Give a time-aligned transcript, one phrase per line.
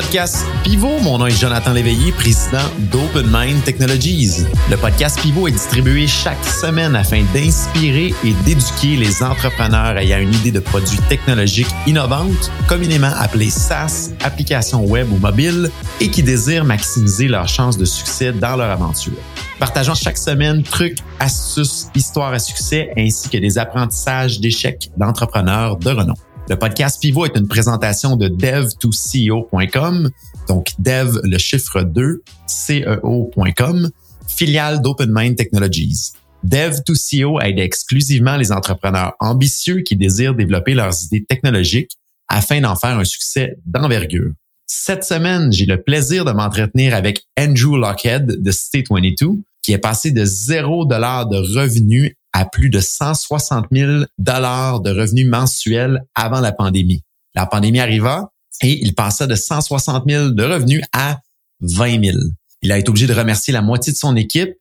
[0.00, 0.98] podcast Pivot.
[1.00, 4.46] Mon nom est Jonathan Léveillé, président d'Open Mind Technologies.
[4.70, 10.32] Le podcast Pivot est distribué chaque semaine afin d'inspirer et d'éduquer les entrepreneurs ayant une
[10.32, 16.64] idée de produits technologiques innovantes, communément appelés SaaS, applications web ou mobiles, et qui désirent
[16.64, 19.12] maximiser leurs chances de succès dans leur aventure.
[19.58, 25.90] Partageons chaque semaine trucs, astuces, histoires à succès ainsi que des apprentissages d'échecs d'entrepreneurs de
[25.90, 26.14] renom.
[26.50, 30.10] Le podcast Pivot est une présentation de dev2ceo.com,
[30.48, 33.90] donc dev le chiffre 2, ceo.com,
[34.26, 36.10] filiale d'OpenMind Technologies.
[36.44, 41.92] Dev2CEO aide exclusivement les entrepreneurs ambitieux qui désirent développer leurs idées technologiques
[42.26, 44.32] afin d'en faire un succès d'envergure.
[44.66, 50.10] Cette semaine, j'ai le plaisir de m'entretenir avec Andrew Lockhead de State22, qui est passé
[50.10, 56.40] de 0 dollar de revenus à plus de 160 000 dollars de revenus mensuels avant
[56.40, 57.02] la pandémie.
[57.34, 58.30] La pandémie arriva
[58.62, 61.20] et il passa de 160 000 de revenus à
[61.60, 62.18] 20 000.
[62.62, 64.54] Il a été obligé de remercier la moitié de son équipe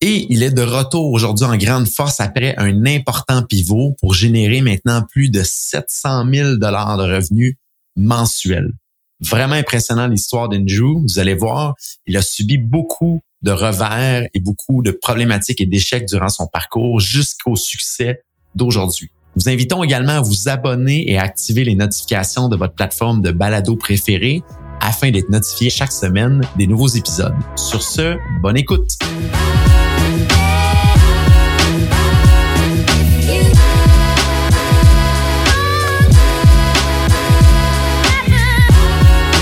[0.00, 4.62] et il est de retour aujourd'hui en grande force après un important pivot pour générer
[4.62, 7.56] maintenant plus de 700 000 dollars de revenus
[7.96, 8.72] mensuels.
[9.20, 11.02] Vraiment impressionnant l'histoire d'Andrew.
[11.02, 11.74] Vous allez voir,
[12.06, 17.00] il a subi beaucoup de revers et beaucoup de problématiques et d'échecs durant son parcours
[17.00, 18.22] jusqu'au succès
[18.54, 19.10] d'aujourd'hui.
[19.36, 23.30] Nous invitons également à vous abonner et à activer les notifications de votre plateforme de
[23.30, 24.42] balado préférée
[24.80, 27.34] afin d'être notifié chaque semaine des nouveaux épisodes.
[27.54, 28.98] Sur ce, bonne écoute.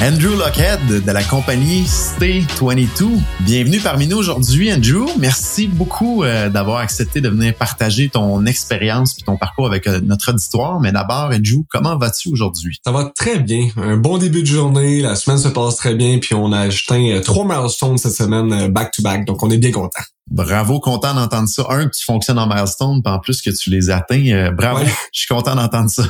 [0.08, 3.20] Andrew Lockhead de la compagnie Stay22.
[3.40, 5.06] Bienvenue parmi nous aujourd'hui, Andrew.
[5.18, 10.00] Merci beaucoup euh, d'avoir accepté de venir partager ton expérience et ton parcours avec euh,
[10.02, 10.80] notre auditoire.
[10.80, 12.78] Mais d'abord, Andrew, comment vas-tu aujourd'hui?
[12.82, 13.68] Ça va très bien.
[13.76, 15.02] Un bon début de journée.
[15.02, 16.18] La semaine se passe très bien.
[16.18, 19.26] Puis on a atteint euh, trois milestones cette semaine back-to-back.
[19.26, 20.00] donc on est bien content.
[20.30, 21.64] Bravo, content d'entendre ça.
[21.70, 24.52] Un, que tu fonctionnes en milestone, puis en plus que tu les atteins.
[24.52, 26.04] bravo, je suis content d'entendre ça.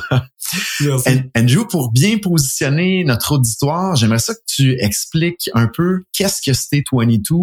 [1.37, 6.53] Andrew, pour bien positionner notre auditoire, j'aimerais ça que tu expliques un peu qu'est-ce que
[6.53, 7.35] Stay 22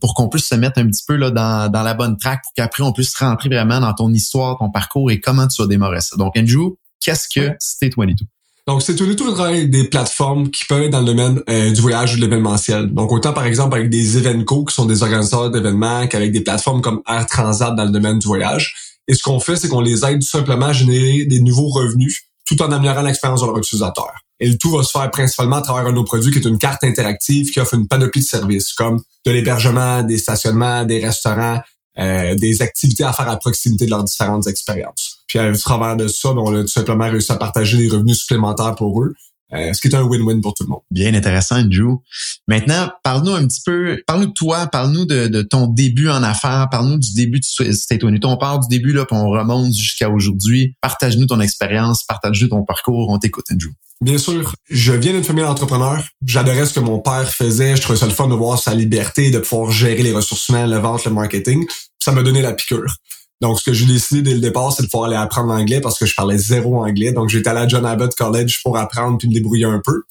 [0.00, 2.52] pour qu'on puisse se mettre un petit peu là dans, dans la bonne track pour
[2.54, 6.00] qu'après on puisse rentrer vraiment dans ton histoire, ton parcours et comment tu as démarré
[6.00, 6.16] ça.
[6.16, 8.24] Donc, Andrew, qu'est-ce que Stay 22?
[8.68, 11.80] Donc, c'est tout le travail des plateformes qui peuvent être dans le domaine euh, du
[11.80, 12.92] voyage ou de l'événementiel.
[12.92, 16.82] Donc, autant par exemple avec des Evenco qui sont des organisateurs d'événements qu'avec des plateformes
[16.82, 18.74] comme Air Transat dans le domaine du voyage.
[19.08, 22.60] Et ce qu'on fait, c'est qu'on les aide simplement à générer des nouveaux revenus tout
[22.60, 24.12] en améliorant l'expérience de leur utilisateur.
[24.38, 26.46] Et le tout va se faire principalement à travers un de nos produits qui est
[26.46, 31.02] une carte interactive qui offre une panoplie de services comme de l'hébergement, des stationnements, des
[31.02, 31.62] restaurants,
[31.98, 35.17] euh, des activités à faire à proximité de leurs différentes expériences.
[35.28, 38.18] Puis à travers de ça, ben, on a tout simplement réussi à partager des revenus
[38.18, 39.14] supplémentaires pour eux
[39.54, 40.80] euh, ce qui est un win-win pour tout le monde.
[40.90, 42.00] Bien intéressant, Andrew.
[42.46, 46.98] Maintenant, parle-nous un petit peu, parle-nous de toi, parle-nous de, ton début en affaires, parle-nous
[46.98, 50.74] du début de State On part du début, là, puis on remonte jusqu'à aujourd'hui.
[50.82, 53.08] Partage-nous ton expérience, partage-nous ton parcours.
[53.08, 53.70] On t'écoute, Andrew.
[54.00, 56.04] Bien sûr, je viens d'une famille d'entrepreneurs.
[56.24, 57.74] J'adorais ce que mon père faisait.
[57.74, 60.70] Je trouvais ça le fun de voir sa liberté, de pouvoir gérer les ressources humaines,
[60.70, 61.66] le vente, le marketing.
[61.98, 62.94] Ça m'a donné la piqûre.
[63.40, 65.98] Donc, ce que j'ai décidé dès le départ, c'est de pouvoir aller apprendre l'anglais parce
[65.98, 67.12] que je parlais zéro anglais.
[67.12, 70.02] Donc, j'étais allé à John Abbott College pour apprendre puis me débrouiller un peu.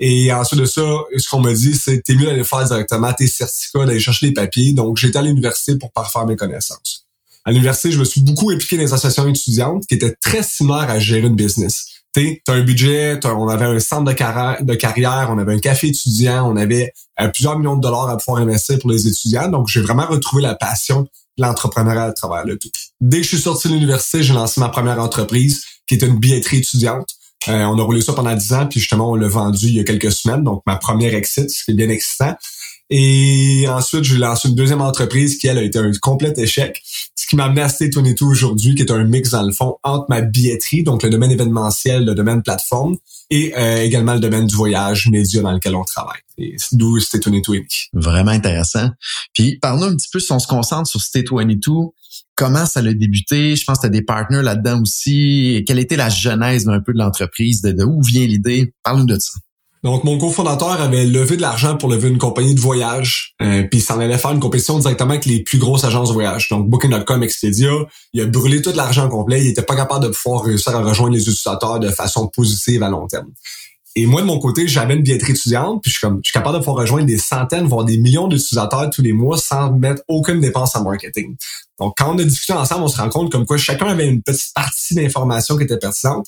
[0.00, 0.82] Et ensuite de ça,
[1.16, 4.32] ce qu'on m'a dit, c'est t'es mieux d'aller faire directement tes certificats, d'aller chercher des
[4.34, 4.72] papiers.
[4.72, 7.06] Donc, j'étais à l'université pour parfaire mes connaissances.
[7.44, 10.90] À l'université, je me suis beaucoup impliqué dans les associations étudiantes qui étaient très similaires
[10.90, 11.86] à gérer une business.
[12.14, 15.58] Tu as un budget, on avait un centre de, carrière, de carrière, on avait un
[15.58, 19.48] café étudiant, on avait euh, plusieurs millions de dollars à pouvoir investir pour les étudiants.
[19.48, 22.70] Donc, j'ai vraiment retrouvé la passion l'entrepreneuriat à travers le tout.
[23.00, 26.18] Dès que je suis sorti de l'université, j'ai lancé ma première entreprise qui était une
[26.18, 27.08] billetterie étudiante.
[27.48, 29.80] Euh, on a roulé ça pendant dix ans, puis justement, on l'a vendu il y
[29.80, 32.34] a quelques semaines, donc ma première exit, ce qui est bien excitant.
[32.90, 36.82] Et ensuite, j'ai lancé une deuxième entreprise qui, elle, a été un complet échec.
[37.14, 39.76] Ce qui m'a amené à State 22 aujourd'hui, qui est un mix, dans le fond,
[39.82, 42.96] entre ma billetterie, donc le domaine événementiel, le domaine plateforme,
[43.30, 46.20] et euh, également le domaine du voyage média dans lequel on travaille.
[46.72, 48.90] D'où State 22 Vraiment intéressant.
[49.34, 51.70] Puis, parle-nous un petit peu, si on se concentre sur State 22,
[52.34, 53.56] comment ça a débuté?
[53.56, 55.64] Je pense que tu as des partenaires là-dedans aussi.
[55.66, 57.60] quelle était la genèse un peu de l'entreprise?
[57.60, 58.72] De, de où vient l'idée?
[58.82, 59.34] Parle-nous de ça.
[59.84, 63.78] Donc, mon cofondateur avait levé de l'argent pour lever une compagnie de voyage, euh, puis
[63.78, 66.48] il s'en allait faire une compétition directement avec les plus grosses agences de voyage.
[66.48, 67.70] Donc, Booking.com, Expedia,
[68.12, 69.40] il a brûlé tout l'argent complet.
[69.40, 72.88] Il était pas capable de pouvoir réussir à rejoindre les utilisateurs de façon positive à
[72.88, 73.28] long terme.
[73.96, 76.32] Et moi, de mon côté, j'avais une billetterie étudiante, puis je suis, comme, je suis
[76.32, 80.02] capable de pouvoir rejoindre des centaines, voire des millions d'utilisateurs tous les mois sans mettre
[80.06, 81.36] aucune dépense en marketing.
[81.80, 84.22] Donc, quand on a discuté ensemble, on se rend compte comme quoi chacun avait une
[84.22, 86.26] petite partie d'information qui était pertinente,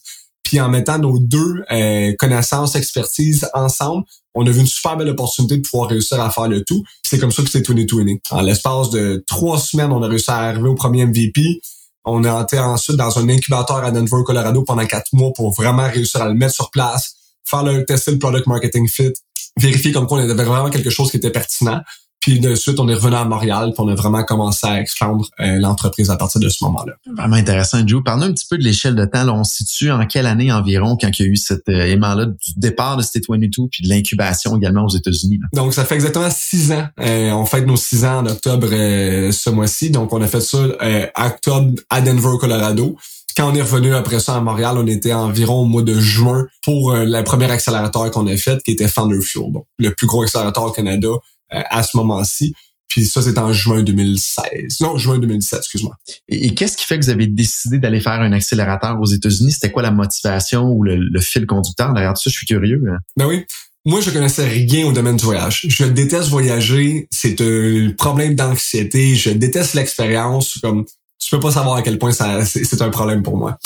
[0.51, 4.03] Puis en mettant nos deux euh, connaissances, expertise ensemble,
[4.35, 6.83] on a vu une super belle opportunité de pouvoir réussir à faire le tout.
[7.05, 8.17] C'est comme ça que c'est 2020.
[8.33, 11.61] En l'espace de trois semaines, on a réussi à arriver au premier MVP.
[12.05, 15.89] On a été ensuite dans un incubateur à Denver, Colorado pendant quatre mois pour vraiment
[15.89, 17.15] réussir à le mettre sur place,
[17.45, 19.13] faire le tester le product marketing fit,
[19.57, 21.81] vérifier comme quoi on avait vraiment quelque chose qui était pertinent.
[22.21, 25.27] Puis de suite, on est revenu à Montréal, puis on a vraiment commencé à expandre
[25.41, 26.93] euh, l'entreprise à partir de ce moment-là.
[27.17, 28.03] Vraiment intéressant, Joe.
[28.05, 29.25] Parle-nous un petit peu de l'échelle de temps.
[29.25, 31.87] Là, on se situe en quelle année environ quand il y a eu cet euh,
[31.87, 35.39] aimant-là du départ de State 22 puis de l'incubation également aux États-Unis?
[35.55, 36.87] Donc, ça fait exactement six ans.
[37.01, 39.91] Euh, on fête nos six ans en octobre ce mois-ci.
[39.91, 40.59] Donc, on a fait ça
[41.17, 42.97] octobre à Denver, Colorado
[43.37, 46.47] quand on est revenu après ça à Montréal, on était environ au mois de juin
[46.63, 50.25] pour le premier accélérateur qu'on a fait, qui était Thunder Fuel, donc le plus gros
[50.25, 52.55] accélérateur au Canada euh, à ce moment-ci.
[52.91, 54.81] Puis ça, c'est en juin 2016.
[54.81, 55.97] Non, juin 2017, excuse-moi.
[56.29, 59.53] Et, qu'est-ce qui fait que vous avez décidé d'aller faire un accélérateur aux États-Unis?
[59.53, 61.93] C'était quoi la motivation ou le, fil conducteur?
[61.93, 62.31] Derrière tout ça?
[62.31, 62.83] Je suis curieux.
[62.91, 62.99] Hein.
[63.17, 63.45] Ben oui.
[63.87, 65.67] Moi, je connaissais rien au domaine du voyage.
[65.69, 67.07] Je déteste voyager.
[67.11, 69.15] C'est un problème d'anxiété.
[69.15, 70.59] Je déteste l'expérience.
[70.61, 70.85] Comme
[71.19, 73.57] tu peux pas savoir à quel point ça c'est un problème pour moi.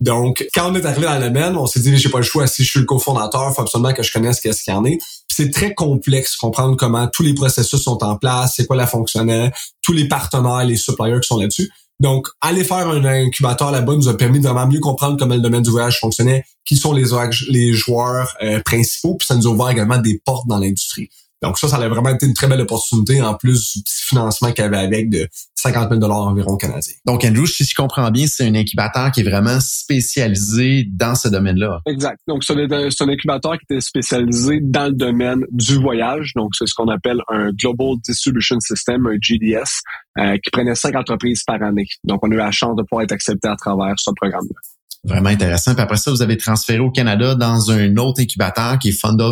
[0.00, 2.46] Donc, quand on est arrivé dans le domaine, on s'est dit, j'ai pas le choix.
[2.46, 4.98] Si je suis le cofondateur, faut absolument que je connaisse qu'est-ce qu'il y en est.
[5.40, 9.50] C'est très complexe comprendre comment tous les processus sont en place, c'est quoi la fonctionnelle,
[9.80, 11.72] tous les partenaires, les suppliers qui sont là-dessus.
[11.98, 15.40] Donc, aller faire un incubateur là-bas nous a permis de vraiment mieux comprendre comment le
[15.40, 19.70] domaine du voyage fonctionnait, qui sont les, joueurs euh, principaux, puis ça nous a ouvert
[19.70, 21.08] également des portes dans l'industrie.
[21.42, 24.52] Donc ça, ça a vraiment été une très belle opportunité en plus du petit financement
[24.52, 26.94] qu'il y avait avec de 50 000 environ canadiens.
[27.06, 31.28] Donc Andrew, si je comprends bien, c'est un incubateur qui est vraiment spécialisé dans ce
[31.28, 31.80] domaine-là.
[31.86, 32.18] Exact.
[32.26, 36.32] Donc c'est un, incubateur qui était spécialisé dans le domaine du voyage.
[36.34, 39.82] Donc c'est ce qu'on appelle un Global Distribution System, un GDS,
[40.18, 41.86] euh, qui prenait cinq entreprises par année.
[42.04, 44.60] Donc on a eu la chance de pouvoir être accepté à travers ce programme-là.
[45.02, 45.74] Vraiment intéressant.
[45.74, 49.30] Puis après ça, vous avez transféré au Canada dans un autre incubateur qui est Thunder,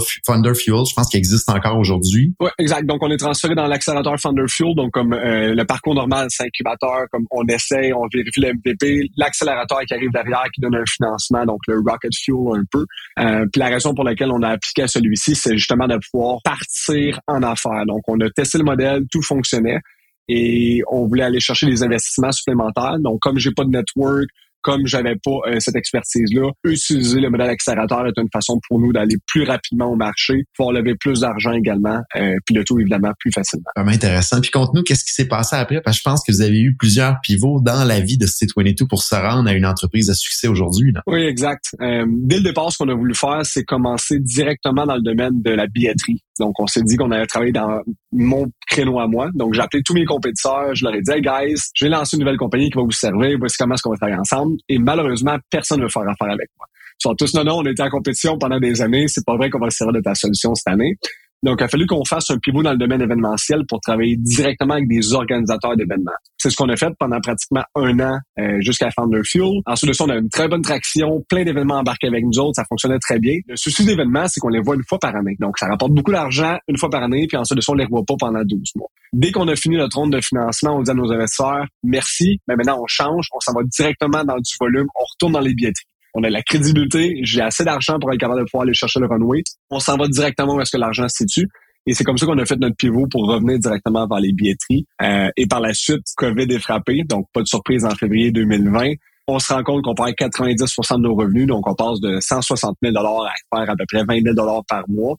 [0.55, 2.35] Fuel, je pense qu'il existe encore aujourd'hui.
[2.41, 2.87] Oui, exact.
[2.87, 4.75] Donc, on est transféré dans l'accélérateur Thunder Fuel.
[4.75, 9.11] Donc, comme euh, le parcours normal, c'est incubateur, comme on essaie, on vérifie le MVP,
[9.19, 12.87] l'accélérateur qui arrive derrière, qui donne un financement, donc le Rocket Fuel un peu.
[13.19, 16.39] Euh, puis la raison pour laquelle on a appliqué à celui-ci, c'est justement de pouvoir
[16.43, 17.85] partir en affaires.
[17.87, 19.81] Donc, on a testé le modèle, tout fonctionnait
[20.29, 22.99] et on voulait aller chercher des investissements supplémentaires.
[23.01, 24.29] Donc, comme j'ai pas de network,
[24.63, 28.93] comme j'avais pas euh, cette expertise-là, utiliser le modèle accélérateur est une façon pour nous
[28.93, 33.13] d'aller plus rapidement au marché, pouvoir lever plus d'argent également, euh, puis le tout évidemment
[33.19, 33.71] plus facilement.
[33.77, 34.41] Vraiment intéressant.
[34.41, 35.81] Puis contre nous, qu'est-ce qui s'est passé après?
[35.81, 38.87] Parce que je pense que vous avez eu plusieurs pivots dans la vie de C22
[38.89, 40.93] pour se rendre à une entreprise à succès aujourd'hui.
[41.07, 41.75] Oui, exact.
[41.81, 45.43] Euh, dès le départ, ce qu'on a voulu faire, c'est commencer directement dans le domaine
[45.43, 46.23] de la billetterie.
[46.39, 47.81] Donc, on s'est dit qu'on allait travailler dans
[48.13, 49.29] mon créneau à moi.
[49.35, 50.75] Donc, j'ai appelé tous mes compétiteurs.
[50.75, 52.93] Je leur ai dit, hey guys, je vais lancer une nouvelle compagnie qui va vous
[52.93, 53.37] servir.
[53.39, 54.48] Voici comment est-ce qu'on va travailler ensemble.
[54.69, 56.67] Et malheureusement, personne ne veut faire affaire avec moi.
[57.01, 59.07] Ils sont tous, non, non, on était en compétition pendant des années.
[59.09, 60.97] C'est pas vrai qu'on va se servir de ta solution cette année.
[61.45, 64.75] Donc, il a fallu qu'on fasse un pivot dans le domaine événementiel pour travailler directement
[64.75, 66.11] avec des organisateurs d'événements.
[66.37, 69.61] C'est ce qu'on a fait pendant pratiquement un an euh, jusqu'à Founder Fuel.
[69.67, 72.57] Ensuite de ça, on a une très bonne traction, plein d'événements embarqués avec nous autres,
[72.57, 73.37] ça fonctionnait très bien.
[73.47, 75.37] Le souci d'événements, c'est qu'on les voit une fois par année.
[75.39, 77.85] Donc, ça rapporte beaucoup d'argent une fois par année, puis ensuite de ça, on les
[77.85, 78.89] revoit pas pendant 12 mois.
[79.13, 82.57] Dès qu'on a fini notre ronde de financement, on dit à nos investisseurs, merci, mais
[82.57, 85.87] maintenant on change, on s'en va directement dans du volume, on retourne dans les billetteries
[86.15, 89.07] on a la crédibilité, j'ai assez d'argent pour être capable de pouvoir aller chercher le
[89.07, 89.43] runway.
[89.71, 91.49] On s'en va directement où est-ce que l'argent se situe.
[91.87, 94.87] Et c'est comme ça qu'on a fait notre pivot pour revenir directement vers les billetteries.
[95.03, 98.93] Euh, et par la suite, COVID est frappé, donc pas de surprise en février 2020.
[99.27, 102.77] On se rend compte qu'on perd 90% de nos revenus, donc on passe de 160
[102.83, 105.17] 000 à faire à peu près 20 000 par mois.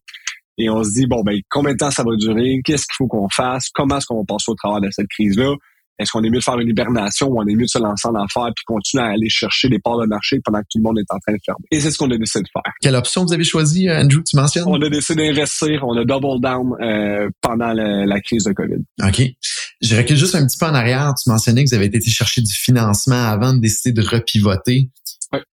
[0.60, 2.60] Et on se dit, bon, ben, combien de temps ça va durer?
[2.64, 3.70] Qu'est-ce qu'il faut qu'on fasse?
[3.74, 5.54] Comment est-ce qu'on va passer au travers de cette crise-là?
[6.00, 8.08] Est-ce qu'on est mieux de faire une hibernation ou on est mieux de se lancer
[8.08, 10.84] en affaires puis continuer à aller chercher des parts de marché pendant que tout le
[10.84, 11.66] monde est en train de fermer?
[11.72, 12.74] Et c'est ce qu'on a décidé de faire.
[12.82, 14.64] Quelle option vous avez choisi, euh, Andrew, tu mentionnes?
[14.68, 18.84] On a décidé d'investir, on a double down euh, pendant la, crise de COVID.
[19.04, 19.22] OK.
[19.82, 21.14] Je recule juste un petit peu en arrière.
[21.22, 24.90] Tu mentionnais que vous avez été chercher du financement avant de décider de repivoter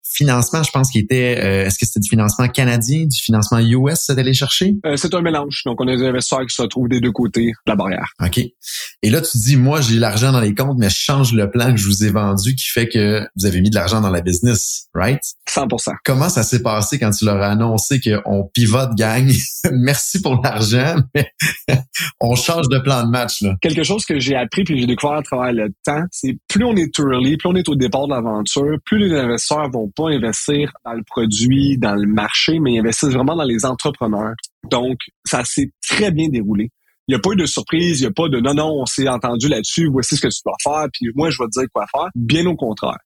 [0.03, 3.99] financement, je pense qu'il était, euh, est-ce que c'était du financement canadien, du financement US,
[3.99, 4.75] ça d'aller chercher?
[4.85, 5.61] Euh, c'est un mélange.
[5.65, 8.13] Donc, on a des investisseurs qui se trouvent des deux côtés de la barrière.
[8.23, 8.37] OK.
[8.37, 11.71] Et là, tu dis, moi, j'ai l'argent dans les comptes, mais je change le plan
[11.71, 14.21] que je vous ai vendu qui fait que vous avez mis de l'argent dans la
[14.21, 15.21] business, right?
[15.49, 15.67] 100
[16.03, 19.29] Comment ça s'est passé quand tu leur as annoncé qu'on pivote, gang?
[19.71, 21.31] Merci pour l'argent, mais
[22.21, 23.55] on change de plan de match, là.
[23.61, 26.75] Quelque chose que j'ai appris puis j'ai découvert à travers le temps, c'est plus on
[26.75, 30.71] est early, plus on est au départ de l'aventure, plus les investisseurs vont pas investir
[30.85, 34.33] dans le produit, dans le marché, mais investissent vraiment dans les entrepreneurs.
[34.69, 36.69] Donc, ça s'est très bien déroulé.
[37.07, 38.85] Il n'y a pas eu de surprise, il n'y a pas de non, non, on
[38.85, 41.69] s'est entendu là-dessus, voici ce que tu dois faire, puis moi, je vais te dire
[41.71, 42.09] quoi faire.
[42.15, 42.97] Bien au contraire.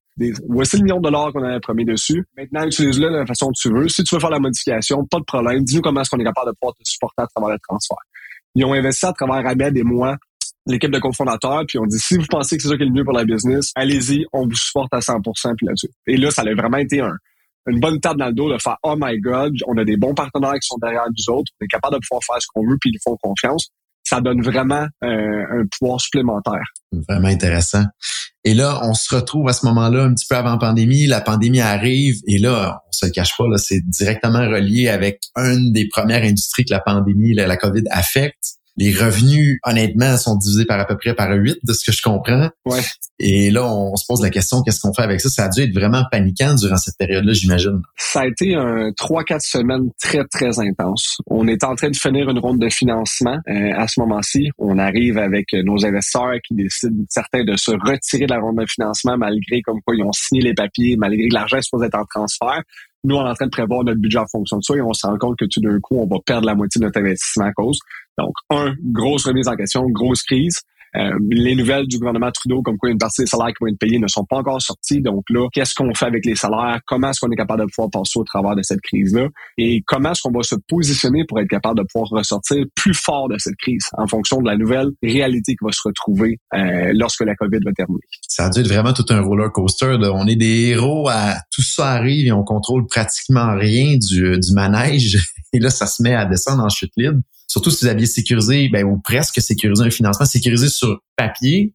[0.47, 2.25] voici le million de dollars qu'on avait promis dessus.
[2.37, 3.89] Maintenant, utilise-le de la façon que tu veux.
[3.89, 5.63] Si tu veux faire la modification, pas de problème.
[5.63, 7.97] Dis-nous comment est-ce qu'on est capable de pouvoir te supporter à travers le transfert.
[8.55, 10.17] Ils ont investi à travers Ahmed et moi
[10.65, 12.91] l'équipe de cofondateurs, puis on dit si vous pensez que c'est ça qui est le
[12.91, 15.89] mieux pour la business, allez-y, on vous supporte à 100% puis là-dessus.
[16.07, 17.15] Et là, ça a vraiment été un,
[17.67, 20.13] une bonne table dans le dos de faire oh my god, on a des bons
[20.13, 22.77] partenaires qui sont derrière nous autres, on est capable de pouvoir faire ce qu'on veut
[22.79, 23.69] puis ils font confiance.
[24.03, 26.63] Ça donne vraiment euh, un pouvoir supplémentaire.
[26.91, 27.83] Vraiment intéressant.
[28.43, 31.05] Et là, on se retrouve à ce moment-là un petit peu avant pandémie.
[31.05, 35.73] La pandémie arrive et là, on se cache pas, là, c'est directement relié avec une
[35.73, 40.79] des premières industries que la pandémie, la COVID affecte les revenus, honnêtement, sont divisés par
[40.79, 42.49] à peu près par 8 de ce que je comprends.
[42.65, 42.79] Ouais.
[43.19, 45.27] Et là, on se pose la question, qu'est-ce qu'on fait avec ça?
[45.27, 47.81] Ça a dû être vraiment paniquant durant cette période-là, j'imagine.
[47.97, 51.17] Ça a été un 3-4 semaines très, très intense.
[51.27, 54.49] On est en train de finir une ronde de financement euh, à ce moment-ci.
[54.57, 58.65] On arrive avec nos investisseurs qui décident, certains, de se retirer de la ronde de
[58.65, 61.99] financement malgré comme quoi ils ont signé les papiers, malgré que l'argent est supposé être
[61.99, 62.63] en transfert.
[63.05, 64.93] Nous, on est en train de prévoir notre budget en fonction de ça et on
[64.93, 67.45] se rend compte que tout d'un coup, on va perdre la moitié de notre investissement
[67.45, 67.79] à cause.
[68.19, 70.59] Donc, un, grosse remise en question, grosse crise.
[70.95, 73.77] Euh, les nouvelles du gouvernement Trudeau, comme quoi une partie des salaires qui vont être
[73.77, 75.01] payés ne sont pas encore sorties.
[75.01, 76.79] Donc là, qu'est-ce qu'on fait avec les salaires?
[76.87, 79.27] Comment est-ce qu'on est capable de pouvoir passer au travers de cette crise-là?
[79.57, 83.29] Et comment est-ce qu'on va se positionner pour être capable de pouvoir ressortir plus fort
[83.29, 87.21] de cette crise en fonction de la nouvelle réalité qui va se retrouver euh, lorsque
[87.21, 88.01] la COVID va terminer?
[88.27, 89.95] Ça a dû être vraiment tout un roller coaster.
[90.11, 94.53] On est des héros à tout ça arrive et on contrôle pratiquement rien du, du
[94.53, 95.17] manège.
[95.53, 97.19] Et là, ça se met à descendre en chute libre
[97.49, 101.73] surtout si vous aviez sécurisé, ben, ou presque sécurisé un financement, sécurisé sur papier,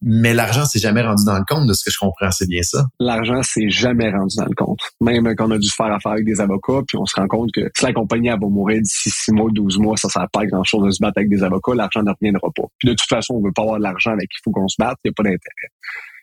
[0.00, 2.62] Mais l'argent s'est jamais rendu dans le compte de ce que je comprends, c'est bien
[2.62, 2.84] ça.
[2.98, 4.80] L'argent s'est jamais rendu dans le compte.
[5.00, 7.50] Même quand on a dû faire affaire avec des avocats, puis on se rend compte
[7.52, 10.46] que si la compagnie va mourir d'ici 6 mois, 12 mois, ça sert pas à
[10.46, 12.64] grand chose de se battre avec des avocats, l'argent ne reviendra pas.
[12.78, 14.68] Puis de toute façon, on veut pas avoir de l'argent avec qui il faut qu'on
[14.68, 15.70] se batte, il n'y a pas d'intérêt.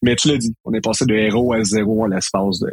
[0.03, 2.71] Mais tu l'as dit, on est passé de héros à zéro en l'espace de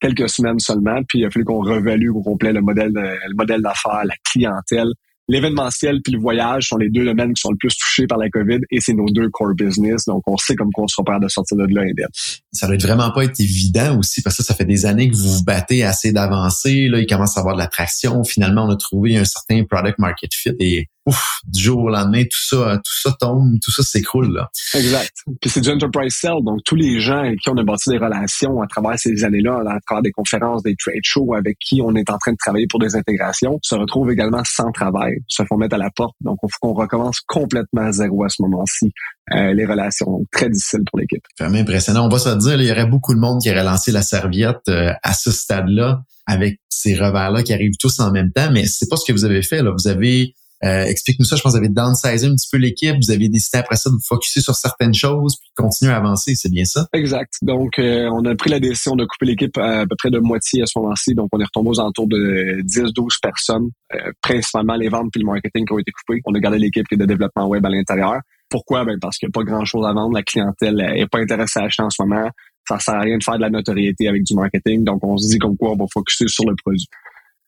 [0.00, 3.62] quelques semaines seulement, puis il a fallu qu'on revalue au complet le modèle, le modèle
[3.62, 4.92] d'affaires, la clientèle,
[5.28, 8.28] l'événementiel puis le voyage sont les deux domaines qui sont le plus touchés par la
[8.30, 10.04] COVID et c'est nos deux core business.
[10.06, 12.08] Donc, on sait comme qu'on sera prêt de sortir de là indemne.
[12.52, 15.38] Ça doit vraiment pas être évident aussi parce que ça fait des années que vous
[15.38, 16.88] vous battez assez d'avancer.
[16.88, 18.22] Là, il commence à avoir de l'attraction.
[18.24, 22.22] Finalement, on a trouvé un certain product market fit et ouf, du jour au lendemain,
[22.24, 24.32] tout ça, tout ça tombe, tout ça s'écroule.
[24.32, 24.50] Là.
[24.74, 25.12] Exact.
[25.40, 27.98] Puis c'est du enterprise sell, donc tous les gens avec qui on a bâti des
[27.98, 31.94] relations à travers ces années-là, à travers des conférences, des trade shows, avec qui on
[31.94, 35.56] est en train de travailler pour des intégrations, se retrouvent également sans travail, se font
[35.56, 36.14] mettre à la porte.
[36.20, 38.92] Donc, il faut qu'on recommence complètement à zéro à ce moment-ci.
[39.32, 41.22] Euh, les relations très difficiles pour l'équipe.
[41.38, 42.06] Vraiment impressionnant.
[42.06, 44.60] On va se dire, il y aurait beaucoup de monde qui aurait lancé la serviette
[44.68, 48.88] euh, à ce stade-là avec ces revers-là qui arrivent tous en même temps, mais c'est
[48.88, 49.62] pas ce que vous avez fait.
[49.62, 49.72] Là.
[49.76, 50.34] Vous avez
[50.64, 51.36] euh, explique-nous ça.
[51.36, 52.96] Je pense que vous avez downsizé un petit peu l'équipe.
[52.96, 56.34] Vous avez décidé après ça de vous focuser sur certaines choses puis continuer à avancer.
[56.34, 56.86] C'est bien ça?
[56.92, 57.34] Exact.
[57.42, 60.62] Donc, euh, on a pris la décision de couper l'équipe à, peu près de moitié
[60.62, 61.14] à ce moment-ci.
[61.14, 65.26] Donc, on est retombé aux alentours de 10-12 personnes, euh, principalement les ventes puis le
[65.26, 66.20] marketing qui ont été coupés.
[66.24, 68.20] On a gardé l'équipe qui est de développement web à l'intérieur.
[68.48, 68.84] Pourquoi?
[68.84, 70.14] Ben, parce qu'il n'y a pas grand-chose à vendre.
[70.14, 72.28] La clientèle n'est pas intéressée à acheter en ce moment.
[72.68, 74.84] Ça sert à rien de faire de la notoriété avec du marketing.
[74.84, 76.88] Donc, on se dit comme quoi on va focuser sur le produit.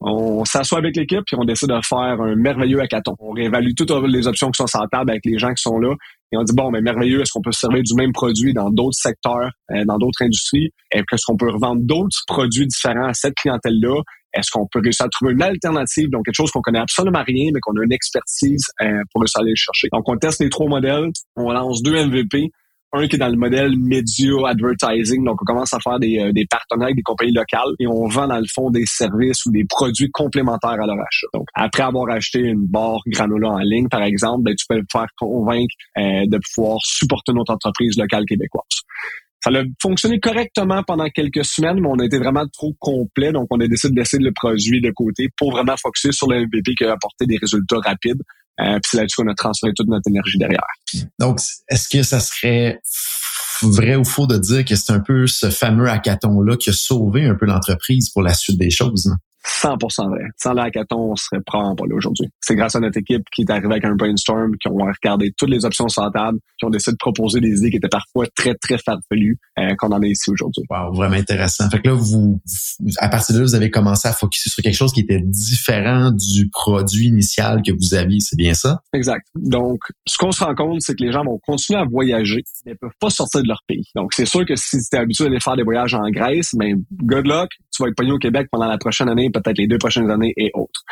[0.01, 3.17] On s'assoit avec l'équipe puis on décide de faire un merveilleux hackathon.
[3.19, 5.79] On réévalue toutes les options qui sont sur la table avec les gens qui sont
[5.79, 5.95] là
[6.31, 8.71] et on dit bon, mais merveilleux, est-ce qu'on peut se servir du même produit dans
[8.71, 10.71] d'autres secteurs, euh, dans d'autres industries?
[10.91, 14.03] Est-ce qu'on peut revendre d'autres produits différents à cette clientèle-là?
[14.35, 17.51] Est-ce qu'on peut réussir à trouver une alternative, donc quelque chose qu'on connaît absolument rien,
[17.53, 19.89] mais qu'on a une expertise euh, pour réussir aller le chercher?
[19.91, 22.51] Donc on teste les trois modèles, on lance deux MVP
[22.93, 25.25] un qui est dans le modèle media advertising.
[25.25, 28.07] Donc, on commence à faire des, euh, des partenariats avec des compagnies locales et on
[28.09, 31.27] vend dans le fond des services ou des produits complémentaires à leur achat.
[31.35, 35.07] Donc, après avoir acheté une barre granola en ligne, par exemple, ben, tu peux faire
[35.19, 38.65] convaincre euh, de pouvoir supporter notre entreprise locale québécoise.
[39.41, 43.47] Ça a fonctionné correctement pendant quelques semaines, mais on a été vraiment trop complet, donc
[43.51, 46.75] on a décidé de laisser le produit de côté pour vraiment focuser sur le MVP
[46.75, 48.21] qui a apporté des résultats rapides.
[48.61, 50.65] Euh, puis là-dessus qu'on a transféré toute notre énergie derrière.
[51.19, 52.81] Donc, est-ce que ça serait
[53.63, 57.27] vrai ou faux de dire que c'est un peu ce fameux hackathon-là qui a sauvé
[57.27, 59.13] un peu l'entreprise pour la suite des choses?
[59.49, 60.25] 100% vrai.
[60.37, 62.29] Sans le hackathon, on serait probablement pas là aujourd'hui.
[62.41, 65.51] C'est grâce à notre équipe qui est arrivée avec un brainstorm, qui ont regardé toutes
[65.51, 68.27] les options sur la table, qui ont décidé de proposer des idées qui étaient parfois
[68.35, 70.65] très, très farfelues, euh, qu'on en est ici aujourd'hui.
[70.71, 71.69] Wow, vraiment intéressant.
[71.71, 72.41] Fait que là, vous,
[72.99, 76.11] à partir de là, vous avez commencé à focuser sur quelque chose qui était différent
[76.13, 78.21] du produit initial que vous aviez.
[78.21, 78.81] C'est bien ça?
[78.93, 79.27] Exact.
[79.35, 82.73] Donc, ce qu'on se rend compte, c'est que les gens vont continuer à voyager, mais
[82.73, 83.89] ne peuvent pas sortir de leur pays.
[83.95, 86.55] Donc, c'est sûr que si tu es habitué à aller faire des voyages en Grèce,
[86.55, 89.57] mais ben, good luck, tu vas être pogné au Québec pendant la prochaine année, peut-être
[89.57, 90.83] les deux prochaines années et autres.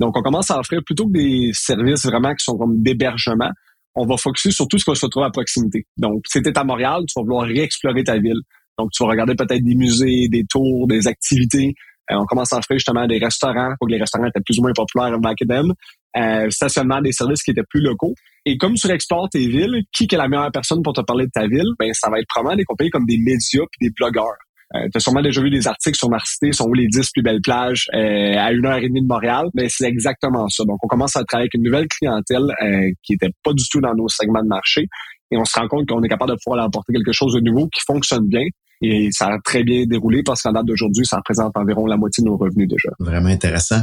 [0.00, 3.50] Donc, on commence à offrir plutôt que des services vraiment qui sont comme d'hébergement,
[3.96, 5.86] on va focuser sur tout ce qui va se retrouver à proximité.
[5.96, 8.40] Donc, si tu à Montréal, tu vas vouloir réexplorer ta ville.
[8.78, 11.74] Donc, tu vas regarder peut-être des musées, des tours, des activités.
[12.10, 14.62] Euh, on commence à offrir justement des restaurants, pour que les restaurants étaient plus ou
[14.62, 15.72] moins populaires back then.
[16.16, 18.14] Euh, stationnement des services qui étaient plus locaux.
[18.44, 21.30] Et comme tu explores tes villes, qui est la meilleure personne pour te parler de
[21.30, 21.68] ta ville?
[21.78, 24.36] Ben, ça va être probablement des compagnies comme des médias puis des blogueurs.
[24.74, 27.40] Euh, tu sûrement déjà vu des articles sur Marcité, sont où les 10 plus belles
[27.40, 29.46] plages euh, à une heure et demie de Montréal.
[29.54, 30.64] Mais c'est exactement ça.
[30.64, 33.80] Donc, on commence à travailler avec une nouvelle clientèle euh, qui était pas du tout
[33.80, 34.86] dans nos segments de marché.
[35.30, 37.40] Et on se rend compte qu'on est capable de pouvoir leur apporter quelque chose de
[37.40, 38.44] nouveau qui fonctionne bien.
[38.82, 42.22] Et ça a très bien déroulé parce qu'en date d'aujourd'hui, ça représente environ la moitié
[42.22, 42.90] de nos revenus déjà.
[42.98, 43.80] Vraiment intéressant.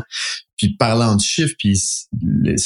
[0.64, 2.08] Puis parlant de chiffres, puis si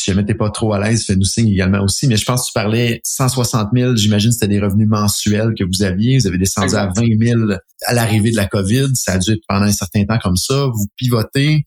[0.06, 2.06] jamais t'es pas trop à l'aise, fais-nous signe également aussi.
[2.08, 5.82] Mais je pense que tu parlais 160 000, j'imagine c'était des revenus mensuels que vous
[5.82, 6.20] aviez.
[6.20, 7.42] Vous avez descendu à 20 000
[7.88, 8.90] à l'arrivée de la COVID.
[8.94, 10.68] Ça a dû être pendant un certain temps comme ça.
[10.68, 11.66] Vous pivotez,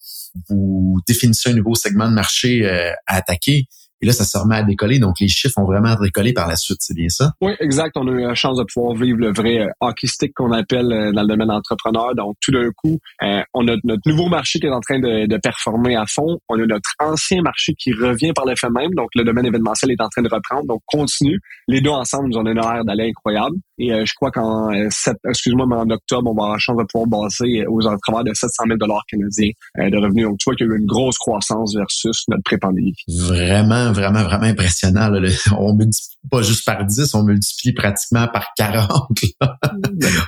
[0.49, 3.67] vous définissez un nouveau segment de marché euh, à attaquer.
[4.03, 4.99] Et là, ça se remet à décoller.
[4.99, 6.79] Donc, les chiffres ont vraiment décollé par la suite.
[6.81, 7.33] C'est bien ça?
[7.43, 7.97] Oui, exact.
[7.97, 10.91] On a eu la chance de pouvoir vivre le vrai euh, hockey stick qu'on appelle
[10.91, 12.15] euh, dans le domaine entrepreneur.
[12.15, 15.27] Donc, tout d'un coup, euh, on a notre nouveau marché qui est en train de,
[15.27, 16.39] de, performer à fond.
[16.49, 18.95] On a notre ancien marché qui revient par le fait même.
[18.95, 20.67] Donc, le domaine événementiel est en train de reprendre.
[20.67, 21.39] Donc, continue.
[21.69, 23.57] Les deux ensemble nous ont une horaire d'aller incroyable.
[23.79, 27.23] Et je crois qu'en excuse-moi, mais en octobre, on va avoir la chance de pouvoir
[27.23, 30.27] baser aux travers de 700 000 dollars canadiens de revenus.
[30.27, 32.95] Donc, tu vois qu'il y a eu une grosse croissance versus notre pré-pandémie.
[33.09, 35.11] Vraiment vraiment, vraiment, impressionnant.
[35.59, 39.11] On multiplie pas juste par 10, on multiplie pratiquement par 40.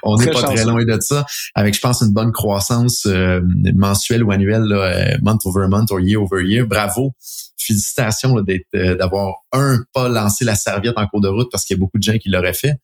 [0.03, 1.27] on n'est pas très loin de ça.
[1.55, 3.41] Avec, je pense, une bonne croissance euh,
[3.75, 6.67] mensuelle ou annuelle, là, euh, month over month ou year over year.
[6.67, 7.15] Bravo.
[7.59, 11.79] Félicitations euh, d'avoir un pas lancé la serviette en cours de route parce qu'il y
[11.79, 12.75] a beaucoup de gens qui l'auraient fait,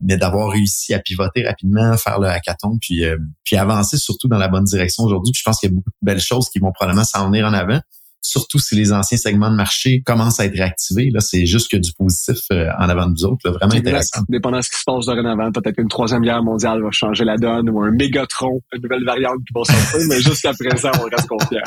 [0.00, 3.04] mais d'avoir réussi à pivoter rapidement, faire le hackathon, puis
[3.44, 5.32] puis avancer surtout dans la bonne direction aujourd'hui.
[5.34, 7.52] je pense qu'il y a beaucoup de belles choses qui vont probablement s'en venir en
[7.52, 7.80] avant
[8.22, 11.10] surtout si les anciens segments de marché commencent à être réactivés.
[11.10, 13.50] Là, c'est juste que du positif euh, en avant de nous autres.
[13.50, 14.22] vraiment intéressant.
[14.28, 17.36] Dépendant de ce qui se passe dorénavant, peut-être qu'une troisième guerre mondiale va changer la
[17.36, 21.28] donne ou un mégatron, une nouvelle variante qui va sortir, mais jusqu'à présent, on reste
[21.28, 21.60] confiant.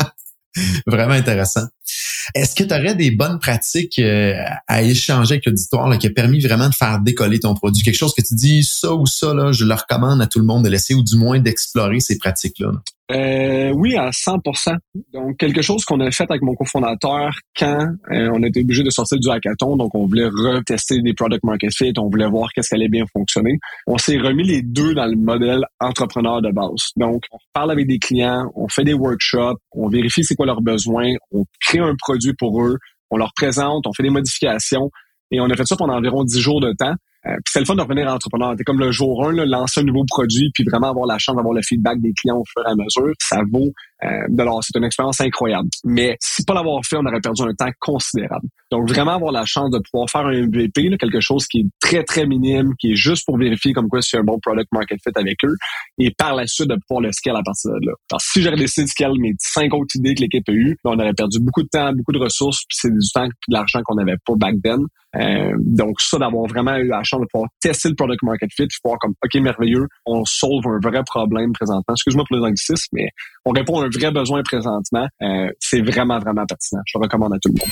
[0.88, 1.68] Vraiment intéressant.
[2.34, 4.34] Est-ce que tu aurais des bonnes pratiques euh,
[4.68, 7.84] à échanger avec l'auditoire qui a permis vraiment de faire décoller ton produit?
[7.84, 10.46] Quelque chose que tu dis, ça ou ça, là, je le recommande à tout le
[10.46, 12.72] monde de laisser ou du moins d'explorer ces pratiques-là.
[12.72, 12.82] là?
[13.12, 14.76] Euh, oui, à 100%.
[15.14, 18.90] Donc, quelque chose qu'on a fait avec mon cofondateur quand euh, on était obligé de
[18.90, 19.78] sortir du hackathon.
[19.78, 23.06] Donc, on voulait retester des product market fit, on voulait voir qu'est-ce qui allait bien
[23.14, 23.60] fonctionner.
[23.86, 26.92] On s'est remis les deux dans le modèle entrepreneur de base.
[26.96, 30.62] Donc, on parle avec des clients, on fait des workshops, on vérifie c'est quoi leurs
[30.62, 32.80] besoins, on crée un produit pour eux,
[33.12, 34.90] on leur présente, on fait des modifications.
[35.32, 36.96] Et on a fait ça pendant environ 10 jours de temps.
[37.28, 38.54] Euh, puis c'est le fun de revenir entrepreneur.
[38.58, 41.36] C'est comme le jour 1, là, lancer un nouveau produit, puis vraiment avoir la chance
[41.36, 43.14] d'avoir le feedback des clients au fur et à mesure.
[43.20, 43.72] Ça vaut
[44.04, 44.62] euh, de l'or.
[44.62, 45.70] C'est une expérience incroyable.
[45.86, 48.48] Mais si pas l'avoir fait, on aurait perdu un temps considérable.
[48.72, 52.04] Donc vraiment avoir la chance de pouvoir faire un MVP, quelque chose qui est très,
[52.04, 55.12] très minime, qui est juste pour vérifier comme quoi c'est un bon product market fit
[55.16, 55.56] avec eux,
[55.98, 57.94] et par la suite de pouvoir le scale à partir de là.
[58.12, 61.00] Alors si j'aurais décidé de scale mes cinq autres idées que l'équipe a eues, on
[61.00, 63.80] aurait perdu beaucoup de temps, beaucoup de ressources, puis c'est du temps et de l'argent
[63.86, 64.80] qu'on n'avait pas back then.
[65.16, 68.68] Euh, donc ça, d'avoir vraiment eu la chance de pouvoir tester le product market fit,
[68.82, 71.94] pouvoir comme, OK, merveilleux, on solve un vrai problème présentement.
[71.94, 73.08] Excuse-moi pour les anglicismes, mais
[73.46, 75.08] on répond à un vrai besoin présentement.
[75.22, 76.82] Euh, c'est vraiment, vraiment pertinent.
[76.86, 77.70] Je le recommande à tout le monde.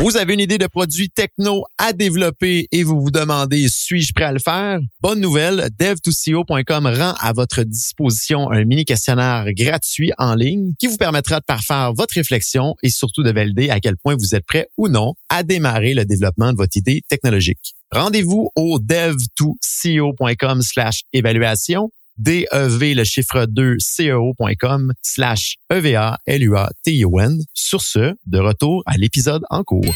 [0.00, 4.24] Vous avez une idée de produit techno à développer et vous vous demandez suis-je prêt
[4.24, 4.80] à le faire?
[5.00, 10.96] Bonne nouvelle, dev2co.com rend à votre disposition un mini questionnaire gratuit en ligne qui vous
[10.96, 14.68] permettra de parfaire votre réflexion et surtout de valider à quel point vous êtes prêt
[14.76, 17.74] ou non à démarrer le développement de votre idée technologique.
[17.92, 27.40] Rendez-vous au dev2co.com slash évaluation DEV, le chiffre 2, CEO.com slash EVA, L-U-A-T-I-O-N.
[27.54, 29.94] Sur ce, de retour à l'épisode en cours.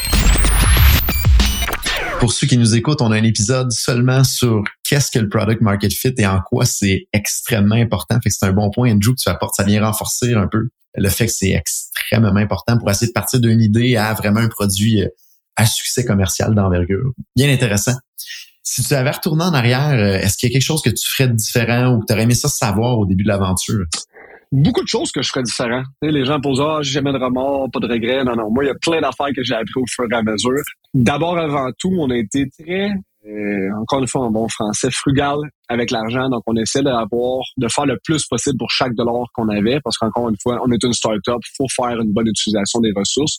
[2.21, 5.61] Pour ceux qui nous écoutent, on a un épisode seulement sur qu'est-ce que le product
[5.61, 8.19] market fit et en quoi c'est extrêmement important.
[8.21, 9.55] Fait que c'est un bon point, Andrew, que tu apportes.
[9.55, 13.39] Ça vient renforcer un peu le fait que c'est extrêmement important pour essayer de partir
[13.39, 15.09] d'une idée à vraiment un produit euh,
[15.55, 17.13] à succès commercial d'envergure.
[17.37, 17.95] Bien intéressant.
[18.71, 21.09] Si tu avais retourné en arrière, euh, est-ce qu'il y a quelque chose que tu
[21.09, 23.87] ferais différent ou que tu aurais aimé ça savoir au début de l'aventure?
[24.53, 25.85] Beaucoup de choses que je ferais différent.
[26.03, 28.25] les gens posent Ah, j'ai jamais de remords, pas de regrets.
[28.25, 28.51] Non, non.
[28.51, 30.63] Moi, il y a plein d'affaires que j'ai appris au fur et à mesure.
[30.93, 32.91] D'abord, avant tout, on a été très
[33.27, 35.39] euh, encore une fois en bon français, frugal
[35.71, 36.29] avec l'argent.
[36.29, 39.97] Donc, on essaie d'avoir, de faire le plus possible pour chaque dollar qu'on avait, parce
[39.97, 43.39] qu'encore une fois, on est une start-up, il faut faire une bonne utilisation des ressources.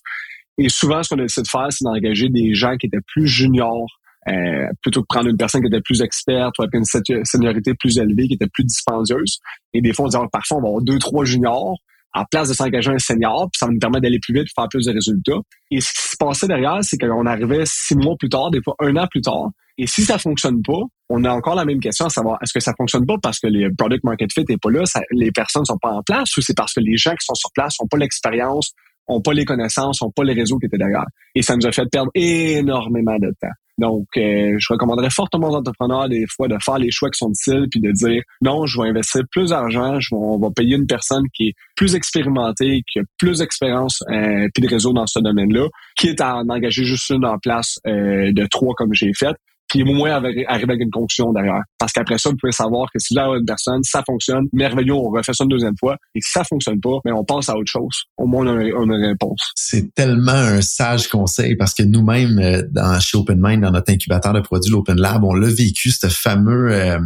[0.57, 3.98] Et souvent, ce qu'on essaie de faire, c'est d'engager des gens qui étaient plus juniors
[4.27, 6.85] euh, plutôt que prendre une personne qui était plus experte ou avec une
[7.23, 9.39] seniorité plus élevée, qui était plus dispendieuse.
[9.73, 11.77] Et des fois, on dit, ah, parfois, on va avoir deux, trois juniors,
[12.13, 14.85] en place de s'engager un senior, puis ça nous permettre d'aller plus vite, faire plus
[14.85, 15.39] de résultats.
[15.71, 18.75] Et ce qui se passait derrière, c'est qu'on arrivait six mois plus tard, des fois
[18.79, 22.05] un an plus tard, et si ça fonctionne pas, on a encore la même question
[22.05, 24.69] à savoir est-ce que ça fonctionne pas parce que les product market fit est pas
[24.69, 27.33] là, les personnes sont pas en place, ou c'est parce que les gens qui sont
[27.33, 28.73] sur place ont pas l'expérience,
[29.07, 31.05] ont pas les connaissances, ont pas les réseaux qui étaient derrière.
[31.33, 33.47] Et ça nous a fait perdre énormément de temps.
[33.79, 37.29] Donc, euh, je recommanderais fortement aux entrepreneurs des fois de faire les choix qui sont
[37.29, 40.75] difficiles puis de dire non, je vais investir plus d'argent, je vais, on va payer
[40.75, 45.07] une personne qui est plus expérimentée, qui a plus d'expérience euh, puis de réseau dans
[45.07, 49.13] ce domaine-là, quitte à en engager juste une en place euh, de trois comme j'ai
[49.13, 49.35] fait,
[49.69, 51.61] puis au moins arriver avec une conclusion derrière.
[51.77, 55.09] Parce qu'après ça, vous pouvez savoir que si là, une personne, ça fonctionne, merveilleux, on
[55.09, 55.95] refait ça une deuxième fois.
[56.15, 58.03] Et si ça fonctionne pas, mais on pense à autre chose.
[58.17, 59.51] Au moins, on a, une réponse.
[59.55, 64.33] C'est tellement un sage conseil parce que nous-mêmes, euh, dans, chez OpenMind, dans notre incubateur
[64.33, 66.71] de produits, l'Open Lab, on l'a vécu, ce fameux...
[66.73, 66.99] Euh,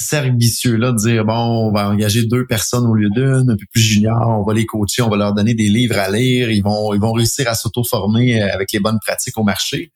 [0.00, 0.36] cercle
[0.76, 3.82] là de dire bon on va engager deux personnes au lieu d'une un peu plus
[3.82, 6.94] junior on va les coacher on va leur donner des livres à lire ils vont
[6.94, 9.90] ils vont réussir à s'auto-former euh, avec les bonnes pratiques au marché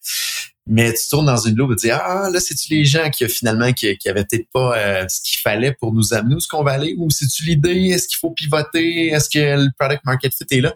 [0.66, 3.28] mais tu tournes dans une loupe et tu dis ah là c'est-tu les gens qui
[3.28, 6.36] finalement qui, qui avaient peut-être pas euh, ce qu'il fallait pour nous amener?
[6.36, 6.94] Où ce qu'on va aller?
[6.98, 7.88] Ou c'est-tu l'idée?
[7.88, 9.08] Est-ce qu'il faut pivoter?
[9.08, 10.72] Est-ce que le product market fit est là?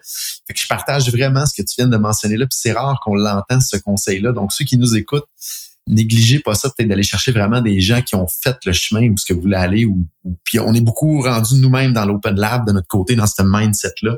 [0.47, 2.99] Fait que je partage vraiment ce que tu viens de mentionner là puis c'est rare
[3.03, 5.27] qu'on l'entende ce conseil là donc ceux qui nous écoutent
[5.87, 9.17] négligez pas ça peut-être d'aller chercher vraiment des gens qui ont fait le chemin où
[9.17, 10.05] ce que vous voulez aller ou,
[10.43, 13.93] puis on est beaucoup rendu nous-mêmes dans l'open lab de notre côté dans ce mindset
[14.01, 14.17] là